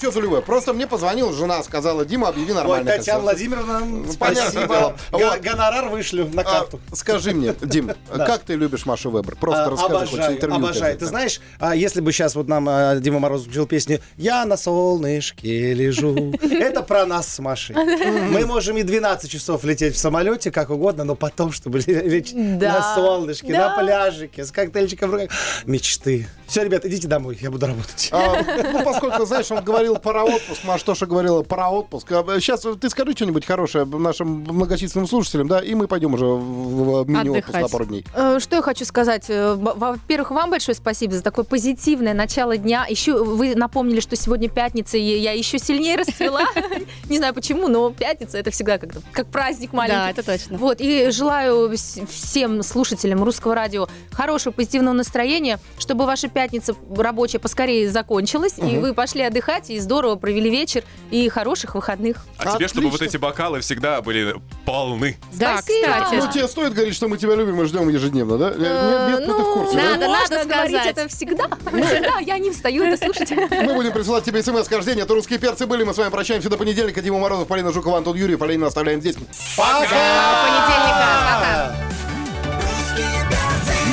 чё 0.00 0.10
за 0.10 0.20
любовь? 0.20 0.44
Просто 0.44 0.72
мне 0.72 0.86
позвонила 0.86 1.32
жена, 1.32 1.62
сказала, 1.62 2.04
Дима, 2.04 2.28
объяви 2.28 2.52
Ой, 2.52 2.56
нормально. 2.56 2.90
Татьяна 2.90 3.20
Владимировна, 3.20 3.80
понятное 4.18 4.66
спасибо. 4.66 4.96
Гонорар 5.42 5.88
вышлю 5.88 6.28
на 6.32 6.42
А, 6.42 6.44
карту. 6.44 6.80
скажи 6.92 7.32
мне, 7.32 7.54
Дим, 7.62 7.92
как 8.10 8.42
ты 8.42 8.54
любишь 8.54 8.86
Машу 8.86 9.10
Вебер? 9.10 9.36
Просто 9.36 9.64
А, 9.64 9.70
расскажи, 9.70 10.16
хоть 10.16 10.34
интервью 10.34 10.56
обожаю. 10.56 10.96
Ты 10.98 11.06
знаешь, 11.06 11.40
а, 11.58 11.74
если 11.74 12.00
бы 12.00 12.12
сейчас 12.12 12.34
вот 12.34 12.48
нам 12.48 13.00
Дима 13.00 13.18
Мороз 13.18 13.42
включил 13.42 13.66
песню 13.66 14.00
«Я 14.16 14.44
на 14.44 14.56
солнышке 14.56 15.74
лежу», 15.74 16.32
это 16.42 16.82
про 16.82 17.06
нас 17.06 17.28
с 17.28 17.38
Машей. 17.38 17.76
Мы 17.76 18.46
можем 18.46 18.76
и 18.76 18.82
12 18.82 19.30
часов 19.30 19.64
лететь 19.64 19.94
в 19.94 19.98
самолете, 19.98 20.50
как 20.50 20.70
угодно, 20.70 21.04
но 21.04 21.14
потом, 21.14 21.52
чтобы 21.52 21.80
лечь 21.80 22.32
на 22.32 22.94
солнышке, 22.94 23.52
на 23.52 23.78
пляжике, 23.78 24.44
с 24.44 24.52
коктейльчиком 24.52 25.10
в 25.10 25.14
руках. 25.14 25.30
Мечты. 25.64 26.28
Все, 26.46 26.62
ребят, 26.62 26.84
идите 26.84 27.08
домой, 27.08 27.38
я 27.40 27.50
буду 27.50 27.66
работать. 27.66 28.05
А, 28.12 28.42
ну, 28.72 28.84
поскольку, 28.84 29.24
знаешь, 29.26 29.50
он 29.50 29.62
говорил 29.64 29.96
про 29.96 30.24
отпуск, 30.24 30.64
Маш 30.64 30.82
тоже 30.82 31.06
говорила 31.06 31.42
про 31.42 31.68
отпуск. 31.70 32.08
Сейчас 32.08 32.64
ты 32.80 32.88
скажи 32.90 33.12
что-нибудь 33.12 33.44
хорошее 33.46 33.84
нашим 33.84 34.28
многочисленным 34.48 35.06
слушателям, 35.08 35.48
да, 35.48 35.60
и 35.60 35.74
мы 35.74 35.86
пойдем 35.88 36.14
уже 36.14 36.26
в, 36.26 37.04
в 37.04 37.08
мини-отпуск 37.08 37.54
на 37.58 37.68
пару 37.68 37.84
дней. 37.86 38.04
Э, 38.14 38.38
Что 38.40 38.56
я 38.56 38.62
хочу 38.62 38.84
сказать? 38.84 39.26
Э, 39.28 39.54
Во-первых, 39.54 40.30
вам 40.30 40.50
большое 40.50 40.74
спасибо 40.74 41.14
за 41.14 41.22
такое 41.22 41.44
позитивное 41.44 42.14
начало 42.14 42.56
дня. 42.56 42.86
Еще 42.88 43.22
вы 43.22 43.54
напомнили, 43.54 44.00
что 44.00 44.16
сегодня 44.16 44.48
пятница, 44.48 44.96
и 44.96 45.02
я 45.18 45.32
еще 45.32 45.58
сильнее 45.58 45.96
расцвела. 45.96 46.42
Не 47.08 47.18
знаю 47.18 47.34
почему, 47.34 47.68
но 47.68 47.90
пятница 47.90 48.38
это 48.38 48.50
всегда 48.50 48.78
как 48.78 48.90
как 49.12 49.26
праздник 49.28 49.70
Да, 49.70 49.76
маленький. 49.76 50.10
это 50.20 50.22
точно. 50.22 50.58
Вот, 50.58 50.80
и 50.80 51.10
желаю 51.10 51.70
вс- 51.72 52.06
всем 52.06 52.62
слушателям 52.62 53.22
русского 53.24 53.54
радио 53.54 53.88
хорошего 54.12 54.52
позитивного 54.52 54.94
настроения, 54.94 55.58
чтобы 55.78 56.06
ваша 56.06 56.28
пятница 56.28 56.74
рабочая 56.96 57.38
поскорее 57.38 57.90
закончилась, 57.96 58.54
и 58.58 58.76
вы 58.76 58.92
пошли 58.92 59.22
отдыхать, 59.22 59.70
и 59.70 59.78
здорово 59.80 60.16
провели 60.16 60.50
вечер, 60.50 60.84
и 61.10 61.28
хороших 61.30 61.74
выходных. 61.74 62.26
А 62.38 62.54
тебе, 62.54 62.68
чтобы 62.68 62.88
вот 62.88 62.96
Отлично. 62.96 63.16
эти 63.16 63.22
бокалы 63.22 63.60
всегда 63.60 64.02
были 64.02 64.34
полны. 64.66 65.16
Да, 65.32 65.62
Спасибо. 65.62 65.86
кстати. 66.04 66.14
Ну, 66.16 66.30
тебе 66.32 66.48
стоит 66.48 66.74
говорить, 66.74 66.94
что 66.94 67.08
мы 67.08 67.16
тебя 67.16 67.34
любим 67.36 67.58
и 67.62 67.64
ждем 67.64 67.88
ежедневно, 67.88 68.36
да? 68.36 68.50
Нет, 68.50 68.58
нет, 68.60 69.24
ты 69.26 69.32
в 69.32 69.54
курсе, 69.54 69.76
да? 69.76 69.82
надо, 69.92 70.06
Ну, 70.06 70.10
можно 70.14 70.36
надо 70.36 70.48
говорить 70.50 70.76
сказать. 70.76 70.98
это 70.98 71.08
всегда. 71.08 71.44
Всегда, 71.86 72.18
я 72.18 72.38
не 72.38 72.50
встаю 72.50 72.84
это 72.84 73.02
слушать. 73.02 73.30
Мы 73.30 73.74
будем 73.74 73.92
присылать 73.92 74.24
тебе 74.24 74.42
смс 74.42 74.70
рождения. 74.70 75.02
Это 75.02 75.14
русские 75.14 75.38
перцы 75.38 75.66
были. 75.66 75.84
Мы 75.84 75.94
с 75.94 75.98
вами 75.98 76.10
прощаемся 76.10 76.50
до 76.50 76.58
понедельника. 76.58 77.00
Дима 77.00 77.18
Морозов, 77.18 77.48
Полина 77.48 77.72
Жукова, 77.72 77.98
Антон 77.98 78.16
Юрьев. 78.16 78.38
Полина 78.38 78.66
оставляем 78.66 79.00
здесь. 79.00 79.14
До 79.14 79.20
понедельника. 79.22 79.56
Пока. 79.56 81.74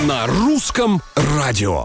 На 0.05 0.27
русском 0.27 1.01
радио. 1.15 1.81